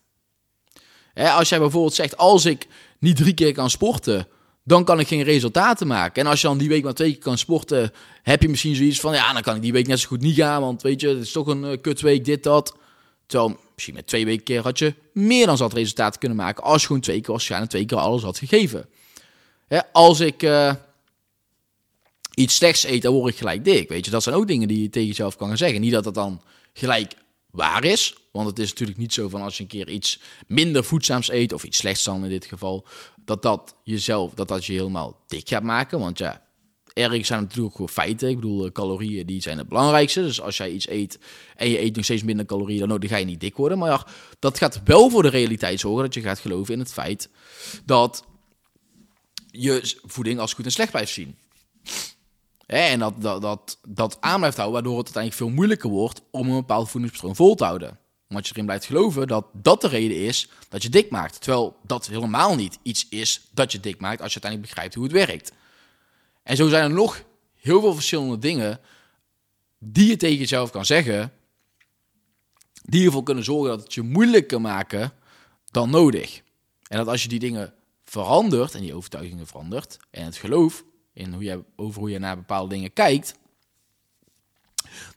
als 1.15 1.49
jij 1.49 1.59
bijvoorbeeld 1.59 1.95
zegt, 1.95 2.17
als 2.17 2.45
ik 2.45 2.67
niet 2.99 3.17
drie 3.17 3.35
keer 3.35 3.53
kan 3.53 3.71
sporten, 3.71 4.29
dan 4.65 4.85
kan 4.85 5.00
ik 5.00 5.09
geen 5.09 5.23
resultaten 5.23 5.87
maken. 5.87 6.23
En 6.23 6.29
als 6.29 6.41
je 6.41 6.47
dan 6.47 6.59
die 6.59 6.69
week 6.69 6.85
maar 6.85 6.95
twee 6.95 7.12
keer 7.12 7.23
kan 7.23 7.38
sporten, 7.38 7.93
heb 8.23 8.43
je 8.43 8.49
misschien 8.49 8.75
zoiets 8.75 9.00
van, 9.00 9.15
ja, 9.15 9.33
dan 9.33 9.43
kan 9.43 9.57
ik 9.57 9.62
die 9.62 9.73
week 9.73 9.87
net 9.87 10.00
zo 10.00 10.09
goed 10.09 10.21
niet 10.21 10.37
gaan, 10.37 10.61
want 10.61 10.83
weet 10.83 11.00
je, 11.00 11.09
het 11.09 11.23
is 11.23 11.33
toch 11.33 11.47
een 11.47 11.65
uh, 11.65 11.77
kutweek, 11.81 12.25
dit, 12.25 12.43
dat. 12.43 12.77
Terwijl, 13.27 13.59
misschien 13.75 13.95
met 13.95 14.07
twee 14.07 14.25
weken 14.25 14.45
keer 14.45 14.62
had 14.62 14.79
je 14.79 14.95
meer 15.12 15.47
dan 15.47 15.57
zat 15.57 15.73
resultaten 15.73 16.21
kunnen 16.21 16.38
maken, 16.38 16.65
als 16.65 16.81
je 16.81 16.87
gewoon 16.87 17.03
twee 17.03 17.21
keer 17.21 17.31
waarschijnlijk 17.31 17.71
twee 17.71 17.85
keer 17.85 17.99
alles 17.99 18.23
had 18.23 18.38
gegeven. 18.38 18.88
als 19.93 20.21
ik... 20.21 20.43
Uh, 20.43 20.73
iets 22.38 22.54
slechts 22.54 22.85
eet, 22.85 23.02
dan 23.02 23.12
word 23.12 23.33
ik 23.33 23.38
gelijk 23.38 23.64
dik. 23.64 23.88
Weet 23.88 24.04
je, 24.04 24.11
dat 24.11 24.23
zijn 24.23 24.35
ook 24.35 24.47
dingen 24.47 24.68
die 24.68 24.83
je 24.83 24.90
tegen 24.90 25.09
jezelf 25.09 25.37
kan 25.37 25.49
gaan 25.49 25.57
zeggen. 25.57 25.80
Niet 25.80 25.92
dat 25.92 26.04
dat 26.04 26.14
dan 26.14 26.42
gelijk 26.73 27.15
waar 27.50 27.84
is. 27.84 28.15
Want 28.32 28.47
het 28.47 28.58
is 28.58 28.69
natuurlijk 28.69 28.99
niet 28.99 29.13
zo 29.13 29.28
van 29.28 29.43
als 29.43 29.56
je 29.56 29.63
een 29.63 29.69
keer 29.69 29.89
iets 29.89 30.21
minder 30.47 30.84
voedzaams 30.84 31.30
eet, 31.30 31.52
of 31.52 31.65
iets 31.65 31.78
slechts 31.78 32.04
dan 32.04 32.25
in 32.25 32.30
dit 32.30 32.45
geval, 32.45 32.86
dat 33.25 33.43
dat 33.43 33.75
jezelf, 33.84 34.34
dat 34.34 34.49
dat 34.49 34.65
je 34.65 34.73
helemaal 34.73 35.25
dik 35.26 35.49
gaat 35.49 35.63
maken. 35.63 35.99
Want 35.99 36.19
ja, 36.19 36.43
ergens 36.93 37.26
zijn 37.26 37.41
natuurlijk 37.41 37.73
gewoon 37.73 37.89
feiten. 37.89 38.28
Ik 38.28 38.34
bedoel, 38.34 38.73
calorieën 38.73 39.26
die 39.26 39.43
zijn 39.43 39.58
het 39.58 39.69
belangrijkste. 39.69 40.23
Dus 40.23 40.41
als 40.41 40.56
jij 40.56 40.71
iets 40.71 40.89
eet 40.89 41.19
en 41.56 41.71
je 41.71 41.80
eet 41.80 41.97
nog 41.97 42.04
steeds 42.04 42.23
minder 42.23 42.47
calorieën 42.47 42.78
dan 42.78 42.89
nodig, 42.89 43.10
ga 43.10 43.17
je 43.17 43.25
niet 43.25 43.41
dik 43.41 43.56
worden. 43.56 43.78
Maar 43.78 43.91
ja, 43.91 44.06
dat 44.39 44.58
gaat 44.58 44.80
wel 44.84 45.10
voor 45.10 45.23
de 45.23 45.28
realiteit 45.28 45.80
zorgen 45.80 46.02
dat 46.02 46.15
je 46.15 46.21
gaat 46.21 46.39
geloven 46.39 46.75
in 46.75 46.80
het 46.80 46.93
feit 46.93 47.28
dat 47.84 48.25
je 49.50 49.95
voeding 50.04 50.39
als 50.39 50.52
goed 50.52 50.65
en 50.65 50.73
slecht 50.73 50.91
blijft 50.91 51.13
zien. 51.13 51.36
En 52.69 52.99
dat, 52.99 53.23
dat, 53.23 53.43
dat, 53.43 53.78
dat 53.89 54.17
aan 54.21 54.39
blijft 54.39 54.57
houden, 54.57 54.83
waardoor 54.83 54.99
het 54.99 55.15
uiteindelijk 55.15 55.43
veel 55.43 55.57
moeilijker 55.57 55.91
wordt 55.91 56.23
om 56.31 56.49
een 56.49 56.57
bepaald 56.57 56.91
voedingspatroon 56.91 57.37
vol 57.37 57.54
te 57.54 57.65
houden. 57.65 57.99
Omdat 58.28 58.47
je 58.47 58.52
erin 58.52 58.65
blijft 58.65 58.85
geloven 58.85 59.26
dat 59.26 59.47
dat 59.52 59.81
de 59.81 59.89
reden 59.89 60.17
is 60.17 60.49
dat 60.69 60.83
je 60.83 60.89
dik 60.89 61.11
maakt. 61.11 61.41
Terwijl 61.41 61.76
dat 61.83 62.07
helemaal 62.07 62.54
niet 62.54 62.78
iets 62.83 63.09
is 63.09 63.49
dat 63.50 63.73
je 63.73 63.81
dik 63.81 64.00
maakt 64.00 64.23
als 64.23 64.33
je 64.33 64.41
uiteindelijk 64.41 64.73
begrijpt 64.73 64.95
hoe 64.95 65.04
het 65.04 65.13
werkt. 65.13 65.52
En 66.43 66.57
zo 66.57 66.69
zijn 66.69 66.85
er 66.85 66.97
nog 66.97 67.23
heel 67.54 67.81
veel 67.81 67.95
verschillende 67.95 68.39
dingen 68.39 68.81
die 69.78 70.09
je 70.09 70.17
tegen 70.17 70.39
jezelf 70.39 70.71
kan 70.71 70.85
zeggen, 70.85 71.33
die 72.83 73.07
ervoor 73.07 73.23
kunnen 73.23 73.45
zorgen 73.45 73.69
dat 73.69 73.83
het 73.83 73.95
je 73.95 74.02
moeilijker 74.02 74.61
maken 74.61 75.13
dan 75.71 75.91
nodig. 75.91 76.43
En 76.89 76.99
dat 76.99 77.09
als 77.09 77.23
je 77.23 77.28
die 77.28 77.39
dingen 77.39 77.75
verandert 78.04 78.75
en 78.75 78.81
die 78.81 78.95
overtuigingen 78.95 79.47
verandert 79.47 79.97
en 80.11 80.25
het 80.25 80.37
geloof 80.37 80.85
in 81.19 81.33
hoe 81.33 81.43
je, 81.43 81.65
over 81.76 82.00
hoe 82.00 82.11
je 82.11 82.19
naar 82.19 82.37
bepaalde 82.37 82.75
dingen 82.75 82.93
kijkt, 82.93 83.35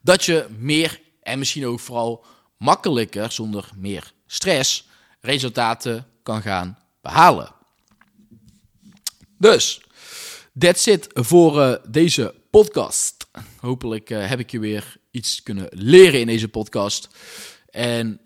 dat 0.02 0.24
je 0.24 0.48
meer 0.58 1.02
en 1.22 1.40
misschien 1.40 1.66
ook 1.66 1.80
vooral 1.80 2.26
makkelijker, 2.58 3.32
zonder 3.32 3.70
meer 3.76 4.14
stress, 4.28 4.88
resultaten 5.20 6.08
kan 6.24 6.42
gaan 6.42 6.78
behalen. 7.02 7.52
Dus, 9.38 9.82
that's 10.58 10.86
it 10.86 11.08
voor 11.14 11.60
uh, 11.60 11.76
deze 11.90 12.36
podcast. 12.50 13.28
Hopelijk 13.58 14.10
uh, 14.10 14.28
heb 14.28 14.40
ik 14.40 14.52
je 14.52 14.60
weer 14.60 14.98
iets 15.12 15.44
kunnen 15.44 15.68
leren 15.70 16.20
in 16.20 16.28
deze 16.28 16.48
podcast. 16.48 17.10
En 17.70 18.20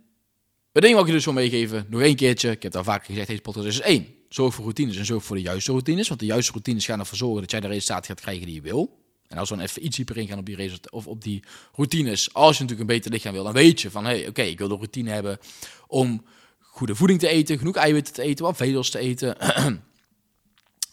het 0.71 0.83
ding 0.83 0.93
wat 0.93 1.01
ik 1.01 1.09
je 1.09 1.15
dus 1.15 1.25
wil 1.25 1.33
meegeven, 1.33 1.85
nog 1.89 2.01
één 2.01 2.15
keertje. 2.15 2.51
Ik 2.51 2.63
heb 2.63 2.73
het 2.73 2.75
al 2.75 2.91
vaker 2.93 3.05
gezegd, 3.05 3.27
deze 3.27 3.41
podcast 3.41 3.67
is 3.67 3.79
één. 3.79 4.15
Zorg 4.29 4.53
voor 4.53 4.63
routines 4.63 4.97
en 4.97 5.05
zorg 5.05 5.23
voor 5.23 5.35
de 5.35 5.41
juiste 5.41 5.71
routines. 5.71 6.07
Want 6.07 6.19
de 6.19 6.25
juiste 6.25 6.51
routines 6.51 6.85
gaan 6.85 6.99
ervoor 6.99 7.17
zorgen 7.17 7.41
dat 7.41 7.51
jij 7.51 7.59
de 7.59 7.67
resultaten 7.67 8.05
gaat 8.05 8.21
krijgen 8.21 8.45
die 8.45 8.55
je 8.55 8.61
wil. 8.61 9.03
En 9.27 9.37
als 9.37 9.49
we 9.49 9.55
dan 9.55 9.65
even 9.65 9.85
iets 9.85 9.95
dieper 9.95 10.17
ingaan 10.17 10.39
op 10.39 10.45
die, 10.45 10.71
of 10.91 11.07
op 11.07 11.23
die 11.23 11.43
routines. 11.73 12.33
Als 12.33 12.57
je 12.57 12.63
natuurlijk 12.63 12.89
een 12.89 12.95
beter 12.95 13.11
lichaam 13.11 13.33
wil, 13.33 13.43
dan 13.43 13.53
weet 13.53 13.81
je 13.81 13.91
van... 13.91 14.05
hé, 14.05 14.19
hey, 14.19 14.27
oké, 14.27 14.41
ik 14.41 14.57
wil 14.57 14.67
de 14.67 14.75
routine 14.75 15.11
hebben 15.11 15.39
om 15.87 16.25
goede 16.59 16.95
voeding 16.95 17.19
te 17.19 17.27
eten... 17.27 17.57
genoeg 17.57 17.75
eiwitten 17.75 18.13
te 18.13 18.21
eten, 18.21 18.45
wat 18.45 18.57
vezels 18.57 18.89
te 18.89 18.99
eten... 18.99 19.37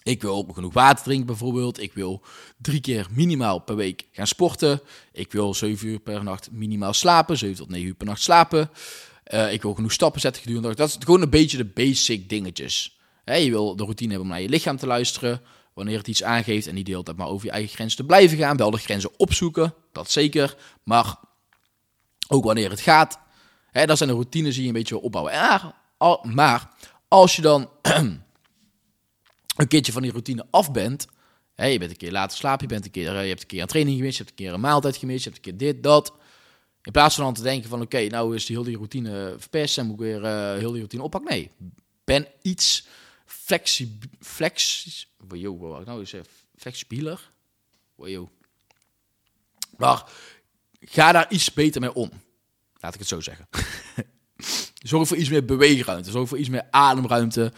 Ik 0.02 0.22
wil 0.22 0.48
genoeg 0.52 0.72
water 0.72 1.04
drinken 1.04 1.26
bijvoorbeeld. 1.26 1.80
Ik 1.80 1.92
wil 1.92 2.22
drie 2.58 2.80
keer 2.80 3.06
minimaal 3.10 3.58
per 3.58 3.76
week 3.76 4.06
gaan 4.12 4.26
sporten. 4.26 4.80
Ik 5.12 5.32
wil 5.32 5.54
7 5.54 5.88
uur 5.88 6.00
per 6.00 6.24
nacht 6.24 6.50
minimaal 6.50 6.92
slapen. 6.92 7.38
7 7.38 7.56
tot 7.56 7.68
9 7.68 7.86
uur 7.86 7.94
per 7.94 8.06
nacht 8.06 8.22
slapen. 8.22 8.70
Uh, 9.34 9.52
ik 9.52 9.62
wil 9.62 9.74
genoeg 9.74 9.92
stappen 9.92 10.20
zetten 10.20 10.42
gedurende 10.42 10.74
Dat 10.74 10.88
is 10.88 10.96
gewoon 10.98 11.22
een 11.22 11.30
beetje 11.30 11.56
de 11.56 11.64
basic 11.64 12.28
dingetjes 12.28 12.98
je 13.24 13.50
wil 13.50 13.76
de 13.76 13.82
routine 13.82 14.10
hebben 14.10 14.28
om 14.28 14.34
naar 14.34 14.42
je 14.42 14.48
lichaam 14.48 14.76
te 14.76 14.86
luisteren. 14.86 15.40
Wanneer 15.74 15.98
het 15.98 16.08
iets 16.08 16.22
aangeeft 16.22 16.66
en 16.66 16.74
niet 16.74 16.84
de 16.86 16.90
hele 16.90 17.04
tijd 17.04 17.16
maar 17.16 17.28
over 17.28 17.46
je 17.46 17.52
eigen 17.52 17.74
grenzen 17.74 17.98
te 17.98 18.04
blijven 18.04 18.38
gaan. 18.38 18.56
Wel 18.56 18.70
de 18.70 18.78
grenzen 18.78 19.10
opzoeken, 19.18 19.74
dat 19.92 20.10
zeker. 20.10 20.56
Maar 20.82 21.16
ook 22.28 22.44
wanneer 22.44 22.70
het 22.70 22.80
gaat. 22.80 23.18
Hè, 23.70 23.86
dat 23.86 23.96
zijn 23.96 24.08
de 24.08 24.14
routines 24.14 24.54
die 24.54 24.62
je 24.62 24.68
een 24.68 24.74
beetje 24.74 24.94
wil 24.94 25.04
opbouwen. 25.04 25.32
En, 25.32 25.74
maar 26.34 26.70
als 27.08 27.36
je 27.36 27.42
dan 27.42 27.70
een 29.56 29.68
keertje 29.68 29.92
van 29.92 30.02
die 30.02 30.10
routine 30.10 30.46
af 30.50 30.72
bent. 30.72 31.06
Je 31.56 31.78
bent 31.78 31.90
een 31.90 31.96
keer 31.96 32.12
later 32.12 32.36
slapen, 32.36 32.68
je, 32.68 32.74
bent 32.74 32.84
een 32.84 32.90
keer, 32.90 33.22
je 33.22 33.28
hebt 33.28 33.40
een 33.40 33.46
keer 33.46 33.60
een 33.60 33.66
training 33.66 33.96
gemist, 33.96 34.16
je 34.16 34.22
hebt 34.24 34.38
een 34.38 34.44
keer 34.44 34.54
een 34.54 34.60
maaltijd 34.60 34.96
gemist, 34.96 35.24
je 35.24 35.30
hebt 35.30 35.46
een 35.46 35.56
keer 35.56 35.68
dit, 35.72 35.82
dat. 35.82 36.12
In 36.82 36.92
plaats 36.92 37.14
van 37.14 37.24
dan 37.24 37.34
te 37.34 37.42
denken 37.42 37.68
van 37.68 37.80
oké, 37.80 38.06
nou 38.06 38.34
is 38.34 38.46
die 38.46 38.56
heel 38.56 38.64
die 38.64 38.76
routine 38.76 39.34
verpest 39.38 39.78
en 39.78 39.86
moet 39.86 39.94
ik 39.94 40.00
weer 40.00 40.22
uh, 40.22 40.58
heel 40.58 40.70
die 40.70 40.78
routine 40.78 41.02
oppakken. 41.02 41.30
Nee, 41.30 41.50
ben 42.04 42.26
iets 42.42 42.86
flexi, 43.32 43.98
flex, 44.20 44.84
nou. 46.96 47.18
Wow. 47.96 48.28
Maar 49.76 50.10
ga 50.80 51.12
daar 51.12 51.32
iets 51.32 51.52
beter 51.52 51.80
mee 51.80 51.94
om. 51.94 52.10
Laat 52.80 52.94
ik 52.94 53.00
het 53.00 53.08
zo 53.08 53.20
zeggen. 53.20 53.48
zorg 54.82 55.08
voor 55.08 55.16
iets 55.16 55.28
meer 55.28 55.44
beweegruimte. 55.44 56.10
Zorg 56.10 56.28
voor 56.28 56.38
iets 56.38 56.48
meer 56.48 56.66
ademruimte 56.70 57.52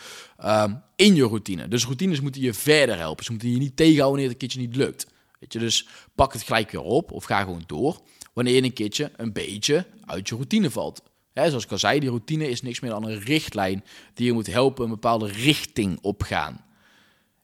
um, 0.44 0.82
in 0.96 1.14
je 1.14 1.22
routine. 1.22 1.68
Dus 1.68 1.84
routines 1.84 2.20
moeten 2.20 2.40
je 2.40 2.54
verder 2.54 2.96
helpen. 2.96 3.24
Ze 3.24 3.30
moeten 3.30 3.50
je 3.50 3.58
niet 3.58 3.76
tegenhouden 3.76 4.10
wanneer 4.10 4.32
het 4.32 4.42
een 4.42 4.48
keertje 4.48 4.68
niet 4.68 4.76
lukt. 4.76 5.06
Weet 5.40 5.52
je, 5.52 5.58
dus 5.58 5.88
pak 6.14 6.32
het 6.32 6.42
gelijk 6.42 6.70
weer 6.70 6.80
op 6.80 7.12
of 7.12 7.24
ga 7.24 7.40
gewoon 7.40 7.62
door. 7.66 8.00
Wanneer 8.32 8.54
je 8.54 8.62
een 8.62 8.72
keertje 8.72 9.12
een 9.16 9.32
beetje 9.32 9.86
uit 10.04 10.28
je 10.28 10.34
routine 10.34 10.70
valt 10.70 11.02
zoals 11.34 11.64
ik 11.64 11.70
al 11.70 11.78
zei, 11.78 12.00
die 12.00 12.08
routine 12.08 12.48
is 12.48 12.62
niks 12.62 12.80
meer 12.80 12.90
dan 12.90 13.04
een 13.04 13.20
richtlijn 13.20 13.84
die 14.14 14.26
je 14.26 14.32
moet 14.32 14.46
helpen 14.46 14.84
een 14.84 14.90
bepaalde 14.90 15.26
richting 15.26 15.98
opgaan. 16.00 16.64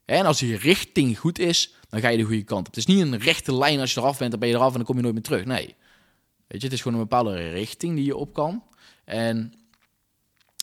en 0.05 0.27
als 0.27 0.39
die 0.39 0.57
richting 0.57 1.19
goed 1.19 1.39
is, 1.39 1.75
dan 1.89 2.01
ga 2.01 2.09
je 2.09 2.17
de 2.17 2.23
goede 2.23 2.43
kant 2.43 2.61
op. 2.61 2.75
Het 2.75 2.77
is 2.77 2.87
niet 2.87 3.01
een 3.01 3.19
rechte 3.19 3.55
lijn 3.55 3.81
als 3.81 3.95
je 3.95 4.01
eraf 4.01 4.19
bent, 4.19 4.31
dan 4.31 4.41
ben 4.41 4.49
je 4.49 4.55
eraf 4.55 4.71
en 4.71 4.77
dan 4.77 4.85
kom 4.85 4.97
je 4.97 5.03
nooit 5.03 5.15
meer 5.15 5.23
terug. 5.23 5.45
Nee. 5.45 5.75
Weet 6.47 6.61
je, 6.61 6.67
het 6.67 6.73
is 6.73 6.83
gewoon 6.83 6.99
een 6.99 7.09
bepaalde 7.09 7.51
richting 7.51 7.95
die 7.95 8.05
je 8.05 8.17
op 8.17 8.35
kan. 8.35 8.63
En 9.05 9.53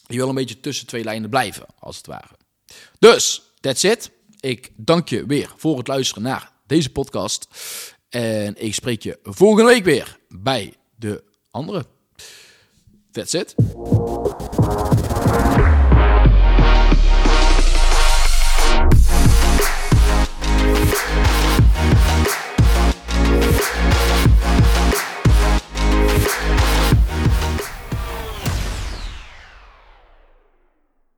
je 0.07 0.15
wil 0.15 0.29
een 0.29 0.35
beetje 0.35 0.59
tussen 0.59 0.87
twee 0.87 1.03
lijnen 1.03 1.29
blijven, 1.29 1.65
als 1.79 1.97
het 1.97 2.05
ware. 2.05 2.35
Dus, 2.99 3.41
that's 3.59 3.83
it. 3.83 4.11
ik 4.39 4.71
dank 4.75 5.09
je 5.09 5.25
weer 5.25 5.53
voor 5.57 5.77
het 5.77 5.87
luisteren 5.87 6.23
naar 6.23 6.51
deze 6.65 6.89
podcast. 6.89 7.47
En 8.09 8.63
ik 8.63 8.73
spreek 8.73 9.01
je 9.03 9.19
volgende 9.23 9.71
week 9.71 9.83
weer 9.83 10.17
bij 10.29 10.73
de 10.95 11.23
andere. 11.51 11.85
That's 13.17 13.33
it. 13.33 13.55